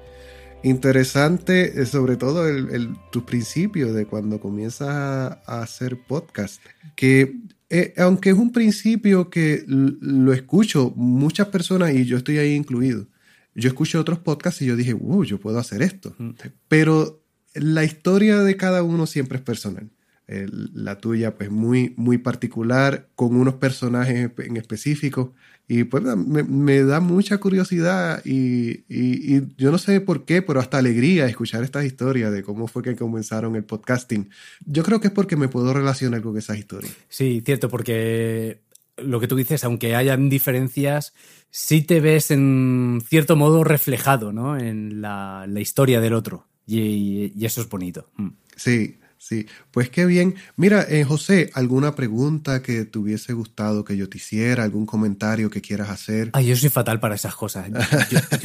interesante, 0.62 1.84
sobre 1.84 2.16
todo 2.16 2.48
el, 2.48 2.70
el, 2.70 2.96
tus 3.10 3.24
principios 3.24 3.92
de 3.92 4.06
cuando 4.06 4.40
comienzas 4.40 4.88
a, 4.88 5.42
a 5.46 5.62
hacer 5.62 5.98
podcast. 6.06 6.62
Que 6.94 7.34
eh, 7.70 7.92
aunque 7.98 8.30
es 8.30 8.36
un 8.36 8.52
principio 8.52 9.30
que 9.30 9.64
lo 9.66 10.32
escucho 10.32 10.92
muchas 10.94 11.48
personas 11.48 11.92
y 11.92 12.04
yo 12.04 12.18
estoy 12.18 12.38
ahí 12.38 12.54
incluido. 12.54 13.06
Yo 13.54 13.68
escucho 13.68 14.00
otros 14.00 14.20
podcasts 14.20 14.62
y 14.62 14.66
yo 14.66 14.76
dije, 14.76 14.92
wow, 14.92 15.24
yo 15.24 15.40
puedo 15.40 15.58
hacer 15.58 15.82
esto. 15.82 16.14
Mm. 16.18 16.30
Pero 16.68 17.24
la 17.54 17.82
historia 17.82 18.38
de 18.38 18.56
cada 18.56 18.84
uno 18.84 19.06
siempre 19.06 19.38
es 19.38 19.44
personal. 19.44 19.90
Eh, 20.30 20.46
la 20.74 20.98
tuya 20.98 21.34
pues 21.34 21.50
muy, 21.50 21.94
muy 21.96 22.18
particular, 22.18 23.08
con 23.14 23.34
unos 23.34 23.54
personajes 23.54 24.30
en 24.36 24.56
específico. 24.58 25.32
Y 25.66 25.84
pues 25.84 26.02
me, 26.02 26.42
me 26.42 26.82
da 26.82 27.00
mucha 27.00 27.38
curiosidad 27.38 28.22
y, 28.24 28.84
y, 28.88 29.36
y, 29.36 29.48
yo 29.56 29.70
no 29.70 29.78
sé 29.78 30.00
por 30.00 30.24
qué, 30.24 30.40
pero 30.40 30.60
hasta 30.60 30.78
alegría 30.78 31.26
escuchar 31.26 31.62
estas 31.62 31.84
historias 31.84 32.32
de 32.32 32.42
cómo 32.42 32.68
fue 32.68 32.82
que 32.82 32.96
comenzaron 32.96 33.56
el 33.56 33.64
podcasting. 33.64 34.30
Yo 34.64 34.82
creo 34.82 35.00
que 35.00 35.08
es 35.08 35.12
porque 35.12 35.36
me 35.36 35.48
puedo 35.48 35.74
relacionar 35.74 36.22
con 36.22 36.36
esas 36.38 36.58
historias. 36.58 36.92
Sí, 37.08 37.42
cierto, 37.44 37.68
porque 37.68 38.60
lo 38.98 39.20
que 39.20 39.28
tú 39.28 39.36
dices, 39.36 39.64
aunque 39.64 39.94
hayan 39.94 40.28
diferencias, 40.28 41.14
sí 41.50 41.82
te 41.82 42.00
ves 42.00 42.30
en 42.30 43.02
cierto 43.06 43.36
modo 43.36 43.64
reflejado 43.64 44.32
¿no? 44.32 44.58
en 44.58 45.00
la, 45.00 45.46
la 45.48 45.60
historia 45.60 46.00
del 46.00 46.14
otro. 46.14 46.46
Y, 46.66 47.32
y, 47.34 47.46
eso 47.46 47.62
es 47.62 47.68
bonito. 47.68 48.10
Mm. 48.16 48.28
Sí, 48.56 48.97
Sí, 49.18 49.46
pues 49.72 49.90
qué 49.90 50.06
bien. 50.06 50.36
Mira, 50.56 50.86
eh, 50.88 51.04
José, 51.04 51.50
¿alguna 51.54 51.96
pregunta 51.96 52.62
que 52.62 52.84
te 52.84 52.98
hubiese 52.98 53.32
gustado 53.32 53.84
que 53.84 53.96
yo 53.96 54.08
te 54.08 54.18
hiciera? 54.18 54.62
¿Algún 54.62 54.86
comentario 54.86 55.50
que 55.50 55.60
quieras 55.60 55.90
hacer? 55.90 56.30
Ay, 56.34 56.46
yo 56.46 56.56
soy 56.56 56.70
fatal 56.70 57.00
para 57.00 57.16
esas 57.16 57.34
cosas. 57.34 57.68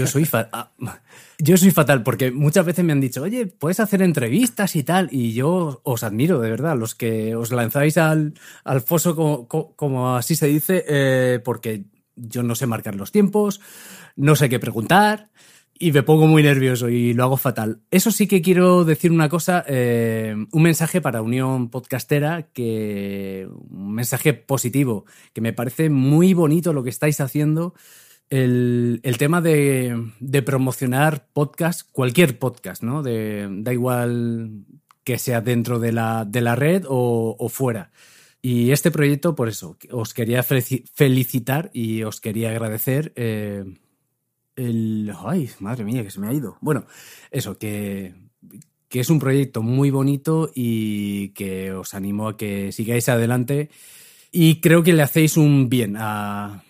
Soy 0.08 0.26
fatal. 0.26 0.72
Yo 1.38 1.58
soy 1.58 1.72
fatal 1.72 2.04
porque 2.04 2.32
muchas 2.32 2.66
veces 2.66 2.84
me 2.84 2.92
han 2.92 3.02
dicho, 3.02 3.22
oye, 3.22 3.46
puedes 3.46 3.80
hacer 3.80 4.02
entrevistas 4.02 4.76
y 4.76 4.84
tal. 4.84 5.10
Y 5.12 5.34
yo 5.34 5.82
os 5.84 6.04
admiro, 6.04 6.40
de 6.40 6.50
verdad, 6.50 6.76
los 6.78 6.96
que 6.96 7.36
os 7.36 7.52
lanzáis 7.52 7.98
al, 7.98 8.34
al 8.64 8.82
foso, 8.82 9.16
como, 9.16 9.48
como, 9.48 10.16
así 10.16 10.36
se 10.36 10.48
dice, 10.48 10.84
eh, 10.88 11.40
porque 11.44 11.86
yo 12.16 12.42
no 12.42 12.56
sé 12.56 12.66
marcar 12.66 12.96
los 12.96 13.12
tiempos, 13.12 13.62
no 14.16 14.36
sé 14.36 14.50
qué 14.50 14.60
preguntar 14.60 15.30
y 15.78 15.92
me 15.92 16.04
pongo 16.04 16.28
muy 16.28 16.44
nervioso 16.44 16.90
y 16.90 17.14
lo 17.14 17.24
hago 17.24 17.38
fatal. 17.38 17.82
Eso 17.92 18.12
sí 18.12 18.28
que 18.28 18.42
quiero 18.42 18.86
decir 18.86 19.12
una 19.12 19.30
cosa, 19.30 19.64
eh, 19.68 20.36
un 20.52 20.62
mensaje 20.62 21.02
para 21.02 21.22
Unión 21.22 21.70
Podcastera, 21.70 22.44
que 22.54 23.48
un 23.70 23.94
mensaje 23.94 24.34
positivo, 24.34 25.06
que 25.34 25.42
me 25.42 25.54
parece 25.54 25.90
muy 25.90 26.34
bonito 26.34 26.74
lo 26.74 26.84
que 26.84 26.90
estáis 26.90 27.20
haciendo. 27.20 27.74
El, 28.30 29.02
el 29.04 29.18
tema 29.18 29.42
de, 29.42 30.12
de, 30.20 30.42
promocionar 30.42 31.28
podcast, 31.34 31.88
cualquier 31.92 32.40
podcast, 32.40 32.82
¿no? 32.82 33.04
De, 33.04 33.48
da 33.50 33.74
igual 33.74 34.66
que 35.04 35.20
sea 35.20 35.42
dentro 35.42 35.80
de 35.80 35.92
la, 35.92 36.26
de 36.26 36.42
la 36.42 36.56
red 36.56 36.86
o, 36.88 37.36
o 37.38 37.50
fuera. 37.50 37.92
Y 38.42 38.72
este 38.72 38.92
proyecto, 38.92 39.36
por 39.36 39.50
eso, 39.50 39.78
os 39.92 40.14
quería 40.14 40.44
felicitar 40.44 41.70
y 41.74 42.04
os 42.04 42.20
quería 42.20 42.50
agradecer. 42.50 43.14
Eh, 43.16 43.64
el... 44.56 45.14
Ay, 45.26 45.50
madre 45.60 45.84
mía, 45.84 46.04
que 46.04 46.12
se 46.12 46.20
me 46.20 46.28
ha 46.28 46.34
ido. 46.34 46.58
Bueno, 46.62 46.86
eso, 47.32 47.58
que, 47.58 48.14
que 48.90 49.00
es 49.00 49.10
un 49.10 49.20
proyecto 49.20 49.62
muy 49.62 49.90
bonito 49.90 50.52
y 50.54 51.30
que 51.30 51.72
os 51.72 51.94
animo 51.94 52.28
a 52.28 52.38
que 52.38 52.72
sigáis 52.72 53.10
adelante. 53.10 53.70
Y 54.32 54.62
creo 54.62 54.84
que 54.84 54.94
le 54.94 55.04
hacéis 55.04 55.38
un 55.38 55.70
bien 55.70 55.96
a, 55.98 56.64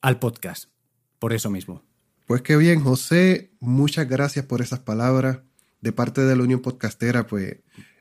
al 0.00 0.18
podcast, 0.18 0.70
por 1.18 1.32
eso 1.32 1.50
mismo. 1.50 1.82
Pues 2.26 2.42
qué 2.42 2.56
bien, 2.56 2.80
José. 2.80 3.52
Muchas 3.60 4.08
gracias 4.08 4.46
por 4.46 4.60
esas 4.62 4.80
palabras. 4.80 5.40
De 5.80 5.92
parte 5.92 6.22
de 6.22 6.34
la 6.34 6.42
Unión 6.42 6.60
Podcastera, 6.60 7.26
pues 7.26 7.58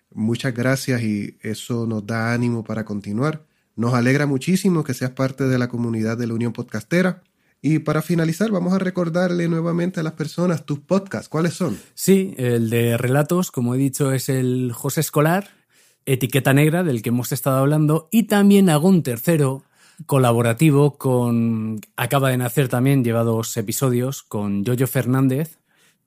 muchas 0.10 0.54
gracias 0.54 1.02
y 1.02 1.38
eso 1.42 1.86
nos 1.86 2.06
da 2.06 2.34
ánimo 2.34 2.64
para 2.64 2.86
continuar. 2.86 3.46
Nos 3.76 3.94
alegra 3.94 4.26
muchísimo 4.26 4.84
que 4.84 4.94
seas 4.94 5.12
parte 5.12 5.46
de 5.46 5.58
la 5.58 5.68
comunidad 5.68 6.18
de 6.18 6.28
la 6.28 6.34
Unión 6.36 6.54
Podcastera. 6.54 7.24
Y 7.66 7.80
para 7.80 8.02
finalizar, 8.02 8.52
vamos 8.52 8.74
a 8.74 8.78
recordarle 8.78 9.48
nuevamente 9.48 10.02
a 10.02 10.04
las 10.04 10.14
personas 10.14 10.66
tus 10.66 10.80
podcasts. 10.80 11.30
¿Cuáles 11.30 11.54
son? 11.54 11.80
Sí, 11.94 12.34
el 12.36 12.70
de 12.70 12.98
relatos, 12.98 13.52
como 13.52 13.74
he 13.74 13.78
dicho, 13.78 14.12
es 14.12 14.28
el 14.28 14.74
José 14.74 15.00
Escolar, 15.00 15.48
Etiqueta 16.06 16.54
Negra, 16.54 16.84
del 16.84 17.02
que 17.02 17.08
hemos 17.08 17.32
estado 17.32 17.60
hablando, 17.60 18.10
y 18.12 18.24
también 18.24 18.70
hago 18.70 18.90
un 18.90 19.02
tercero 19.02 19.64
colaborativo 20.06 20.98
con... 20.98 21.80
Acaba 21.96 22.32
de 22.32 22.38
nacer 22.38 22.68
también, 22.68 23.02
lleva 23.02 23.24
dos 23.24 23.56
episodios, 23.56 24.24
con 24.24 24.66
Yoyo 24.66 24.86
Fernández, 24.86 25.58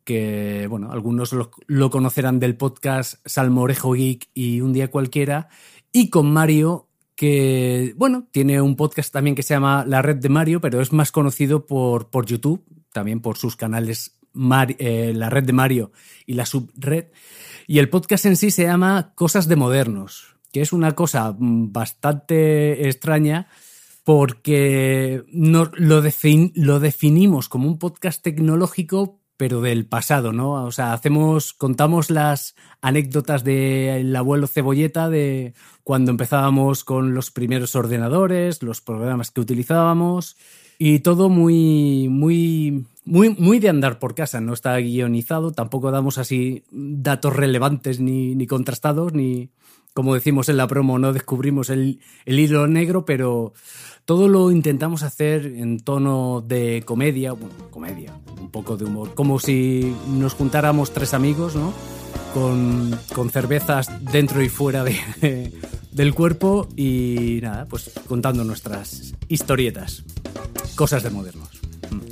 que, 0.04 0.66
bueno, 0.68 0.92
algunos 0.92 1.32
lo, 1.32 1.52
lo 1.66 1.88
conocerán 1.88 2.38
del 2.38 2.58
podcast 2.58 3.14
Salmorejo 3.24 3.94
Geek 3.94 4.28
y 4.34 4.60
Un 4.60 4.74
Día 4.74 4.90
Cualquiera, 4.90 5.48
y 5.90 6.10
con 6.10 6.30
Mario 6.30 6.86
que, 7.16 7.94
bueno, 7.96 8.28
tiene 8.30 8.60
un 8.60 8.76
podcast 8.76 9.12
también 9.12 9.34
que 9.34 9.42
se 9.42 9.54
llama 9.54 9.84
La 9.86 10.02
Red 10.02 10.16
de 10.16 10.28
Mario, 10.28 10.60
pero 10.60 10.80
es 10.80 10.92
más 10.92 11.10
conocido 11.10 11.66
por, 11.66 12.10
por 12.10 12.26
YouTube, 12.26 12.62
también 12.92 13.20
por 13.20 13.38
sus 13.38 13.56
canales 13.56 14.16
eh, 14.78 15.12
la 15.14 15.30
red 15.30 15.44
de 15.44 15.52
Mario 15.52 15.92
y 16.26 16.34
la 16.34 16.46
subred. 16.46 17.06
Y 17.66 17.78
el 17.78 17.88
podcast 17.88 18.26
en 18.26 18.36
sí 18.36 18.50
se 18.50 18.64
llama 18.64 19.12
Cosas 19.14 19.48
de 19.48 19.56
Modernos, 19.56 20.36
que 20.52 20.60
es 20.60 20.72
una 20.72 20.92
cosa 20.92 21.32
mm, 21.32 21.72
bastante 21.72 22.86
extraña 22.86 23.48
porque 24.04 25.24
lo, 25.32 25.72
lo 25.74 26.02
definimos 26.80 27.48
como 27.48 27.66
un 27.66 27.78
podcast 27.78 28.22
tecnológico, 28.22 29.20
pero 29.36 29.60
del 29.60 29.86
pasado, 29.86 30.32
¿no? 30.32 30.64
O 30.64 30.72
sea, 30.72 30.92
hacemos, 30.92 31.52
contamos 31.52 32.10
las 32.10 32.54
anécdotas 32.80 33.44
del 33.44 34.14
abuelo 34.16 34.46
Cebolleta 34.46 35.08
de 35.08 35.54
cuando 35.84 36.10
empezábamos 36.10 36.84
con 36.84 37.14
los 37.14 37.30
primeros 37.30 37.76
ordenadores, 37.76 38.62
los 38.62 38.80
programas 38.80 39.30
que 39.30 39.40
utilizábamos 39.40 40.36
y 40.78 41.00
todo 41.00 41.28
muy, 41.28 42.08
muy, 42.08 42.86
muy, 43.04 43.30
muy 43.30 43.58
de 43.58 43.68
andar 43.68 43.98
por 43.98 44.14
casa. 44.14 44.40
No 44.40 44.52
está 44.52 44.76
guionizado, 44.78 45.52
tampoco 45.52 45.90
damos 45.90 46.18
así 46.18 46.64
datos 46.70 47.34
relevantes 47.34 48.00
ni, 48.00 48.34
ni 48.34 48.46
contrastados, 48.46 49.12
ni, 49.12 49.50
como 49.96 50.12
decimos 50.12 50.50
en 50.50 50.58
la 50.58 50.66
promo, 50.66 50.98
no 50.98 51.14
descubrimos 51.14 51.70
el, 51.70 52.00
el 52.26 52.38
hilo 52.38 52.66
negro, 52.66 53.06
pero 53.06 53.54
todo 54.04 54.28
lo 54.28 54.52
intentamos 54.52 55.02
hacer 55.02 55.46
en 55.46 55.80
tono 55.80 56.44
de 56.46 56.82
comedia, 56.84 57.32
bueno, 57.32 57.54
comedia, 57.70 58.12
un 58.38 58.50
poco 58.50 58.76
de 58.76 58.84
humor, 58.84 59.14
como 59.14 59.38
si 59.38 59.96
nos 60.10 60.34
juntáramos 60.34 60.92
tres 60.92 61.14
amigos, 61.14 61.56
¿no? 61.56 61.72
Con, 62.34 62.94
con 63.14 63.30
cervezas 63.30 63.90
dentro 64.12 64.42
y 64.42 64.50
fuera 64.50 64.84
de, 64.84 65.50
del 65.92 66.12
cuerpo 66.12 66.68
y 66.76 67.38
nada, 67.40 67.64
pues 67.64 67.90
contando 68.06 68.44
nuestras 68.44 69.14
historietas, 69.28 70.04
cosas 70.74 71.04
de 71.04 71.08
modernos. 71.08 71.48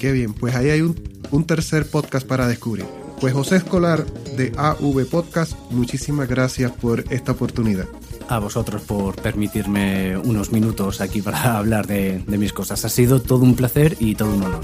Qué 0.01 0.11
bien, 0.11 0.33
pues 0.33 0.55
ahí 0.55 0.71
hay 0.71 0.81
un, 0.81 0.99
un 1.31 1.45
tercer 1.45 1.87
podcast 1.91 2.27
para 2.27 2.49
descubrir. 2.49 3.04
Pues 3.21 3.33
José 3.33 3.57
Escolar 3.57 4.05
de 4.37 4.53
AV 4.57 5.07
Podcast, 5.11 5.55
muchísimas 5.71 6.29
gracias 6.29 6.73
por 6.73 7.05
esta 7.13 7.33
oportunidad 7.33 7.87
a 8.29 8.39
vosotros 8.39 8.83
por 8.83 9.17
permitirme 9.17 10.17
unos 10.17 10.53
minutos 10.53 11.01
aquí 11.01 11.23
para 11.23 11.59
hablar 11.59 11.87
de, 11.87 12.19
de 12.19 12.39
mis 12.39 12.53
cosas. 12.53 12.85
Ha 12.85 12.89
sido 12.89 13.21
todo 13.21 13.43
un 13.43 13.55
placer 13.55 13.97
y 14.01 14.15
todo 14.15 14.35
un 14.35 14.43
honor. 14.43 14.61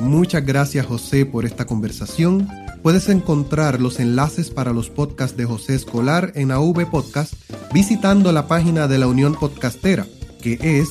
Muchas 0.00 0.44
gracias 0.44 0.86
José 0.86 1.26
por 1.26 1.44
esta 1.44 1.66
conversación. 1.66 2.48
Puedes 2.82 3.08
encontrar 3.08 3.80
los 3.80 3.98
enlaces 4.00 4.50
para 4.50 4.72
los 4.72 4.88
podcasts 4.88 5.36
de 5.36 5.44
José 5.44 5.74
Escolar 5.74 6.32
en 6.36 6.52
AV 6.52 6.90
Podcast 6.90 7.34
visitando 7.72 8.32
la 8.32 8.46
página 8.46 8.88
de 8.88 8.98
la 8.98 9.08
Unión 9.08 9.34
Podcastera, 9.34 10.06
que 10.40 10.58
es 10.62 10.88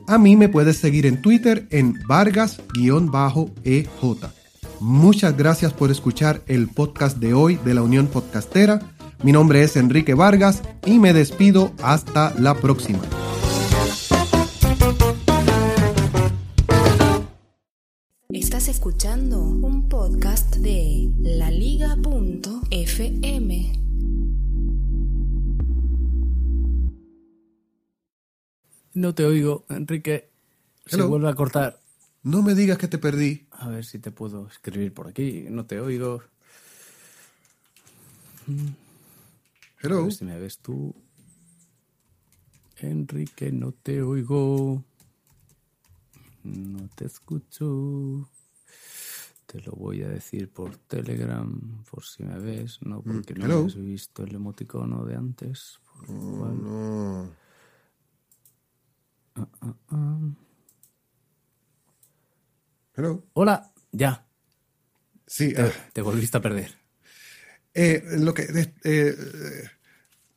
A 0.08 0.18
mí 0.18 0.36
me 0.36 0.50
puedes 0.50 0.78
seguir 0.78 1.06
en 1.06 1.22
Twitter 1.22 1.66
en 1.70 2.00
Vargas-EJ. 2.08 3.88
Muchas 4.80 5.38
gracias 5.38 5.72
por 5.72 5.92
escuchar 5.92 6.42
el 6.48 6.68
podcast 6.68 7.18
de 7.18 7.34
hoy 7.34 7.56
de 7.64 7.74
la 7.74 7.84
Unión 7.84 8.08
Podcastera. 8.08 8.80
Mi 9.24 9.32
nombre 9.32 9.64
es 9.64 9.78
Enrique 9.78 10.14
Vargas 10.14 10.62
y 10.86 11.00
me 11.00 11.14
despido 11.14 11.72
hasta 11.82 12.34
la 12.38 12.56
próxima. 12.56 13.00
Estás 18.30 18.68
escuchando 18.68 19.42
un 19.42 19.88
podcast 19.88 20.58
de 20.58 21.10
laliga.fm. 21.20 22.44
No 28.94 29.16
te 29.16 29.26
oigo, 29.26 29.66
Enrique. 29.70 30.30
Se 30.86 30.96
Hello. 30.96 31.08
vuelve 31.10 31.30
a 31.30 31.36
cortar. 31.36 31.80
No 32.24 32.42
me 32.42 32.54
digas 32.56 32.78
que 32.78 32.88
te 32.88 32.98
perdí. 32.98 33.48
A 33.52 33.68
ver 33.70 33.86
si 33.86 34.00
te 34.00 34.12
puedo 34.12 34.48
escribir 34.48 34.94
por 34.94 35.08
aquí. 35.08 35.46
No 35.50 35.66
te 35.66 35.80
oigo. 35.80 36.22
A 38.48 39.86
Hello. 39.88 40.04
ver 40.04 40.14
si 40.14 40.26
me 40.26 40.38
ves 40.40 40.58
tú. 40.60 40.94
Enrique, 42.80 43.52
no 43.52 43.72
te 43.72 44.02
oigo. 44.02 44.84
No 46.44 46.90
te 46.96 47.06
escucho. 47.06 48.30
Te 49.46 49.62
lo 49.62 49.72
voy 49.74 50.02
a 50.04 50.10
decir 50.10 50.50
por 50.50 50.78
Telegram, 50.78 51.84
por 51.90 52.04
si 52.04 52.24
me 52.24 52.38
ves. 52.40 52.80
No, 52.82 53.02
porque 53.02 53.34
no 53.36 53.46
hello. 53.46 53.66
has 53.66 53.76
visto 53.76 54.24
el 54.24 54.36
emoticono 54.36 55.06
de 55.06 55.16
antes. 55.16 55.80
por 56.06 56.08
cual- 56.38 56.64
No. 56.64 57.43
Hello. 62.96 63.24
Hola, 63.34 63.72
ya. 63.92 64.28
Sí, 65.26 65.54
Te, 65.54 65.62
ah, 65.62 65.72
te 65.94 66.02
volviste 66.02 66.38
a 66.38 66.42
perder. 66.42 66.72
eh, 67.74 68.04
lo 68.20 68.34
que 68.34 68.44
eh, 68.44 68.74
eh, 68.84 69.14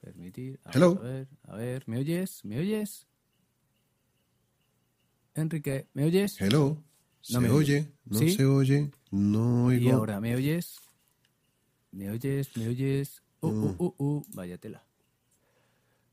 Permitir. 0.00 0.58
Vamos 0.64 0.76
Hello. 0.76 0.98
A 1.00 1.04
ver, 1.04 1.28
a 1.48 1.56
ver, 1.56 1.82
¿me 1.86 1.98
oyes? 1.98 2.44
¿Me 2.44 2.58
oyes? 2.58 3.06
Enrique, 5.34 5.86
¿me 5.92 6.04
oyes? 6.04 6.40
hello. 6.40 6.82
No 7.28 7.40
se 7.40 7.40
me 7.40 7.50
oye, 7.50 7.92
no 8.06 8.18
¿Sí? 8.20 8.30
se 8.30 8.44
oye, 8.46 8.90
no 9.10 9.64
Y 9.66 9.88
oigo. 9.88 9.92
ahora, 9.92 10.20
¿me 10.20 10.34
oyes? 10.34 10.76
¿Me 11.92 12.10
oyes? 12.10 12.56
¿Me 12.56 12.68
oyes? 12.68 13.22
Uh, 13.42 13.48
uh, 13.48 13.74
uh, 13.78 13.94
uh. 13.98 14.24
Vaya 14.34 14.56
tela. 14.58 14.82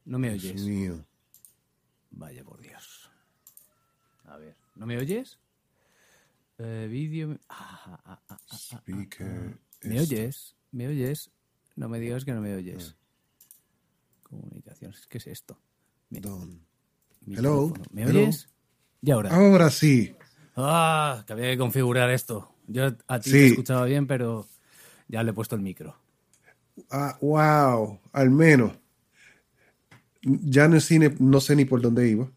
No 0.06 0.20
me 0.20 0.30
Dios 0.32 0.44
oyes. 0.44 0.66
mío. 0.66 1.06
Vaya 2.14 2.44
por 2.44 2.62
Dios. 2.62 3.10
A 4.26 4.38
ver, 4.38 4.56
¿no 4.76 4.86
me 4.86 4.98
oyes? 4.98 5.40
Eh, 6.60 6.88
vídeo. 6.90 7.38
Ah, 7.50 7.82
ah, 7.86 8.00
ah, 8.06 8.20
ah, 8.20 8.20
ah, 8.30 8.38
ah, 8.50 8.56
Speaker. 8.58 9.58
¿Me 9.84 9.96
es- 9.98 10.02
oyes? 10.12 10.56
¿Me 10.72 10.88
oyes? 10.88 11.32
No 11.76 11.90
me 11.90 12.00
digas 12.00 12.24
que 12.26 12.32
no 12.34 12.42
me 12.42 12.54
oyes. 12.56 12.96
Comunicaciones. 14.24 15.08
¿Qué 15.08 15.18
es 15.18 15.28
esto? 15.28 15.60
Mi-. 16.10 16.20
Hello, 17.36 17.74
¿Me 17.92 18.04
hello. 18.04 18.20
oyes? 18.22 18.48
Y 19.02 19.12
ahora. 19.12 19.36
Ahora 19.36 19.70
sí. 19.70 20.16
Ah, 20.56 21.24
que 21.26 21.34
había 21.34 21.50
que 21.52 21.58
configurar 21.58 22.10
esto. 22.12 22.54
Yo 22.68 22.92
a 23.08 23.20
ti 23.20 23.30
Sí. 23.32 23.38
te 23.38 23.48
escuchaba 23.48 23.86
bien, 23.86 24.08
pero 24.08 24.48
ya 25.08 25.24
le 25.24 25.32
he 25.32 25.34
puesto 25.34 25.56
el 25.56 25.62
micro. 25.62 25.98
Ah, 26.90 27.18
wow, 27.22 28.00
al 28.14 28.30
menos. 28.30 28.74
Ya 30.24 30.68
no, 30.68 30.80
sé 30.80 31.00
ni- 31.00 31.16
no 31.20 31.40
sé 31.42 31.56
ni 31.56 31.66
por 31.66 31.82
dónde 31.82 32.08
iba. 32.10 32.32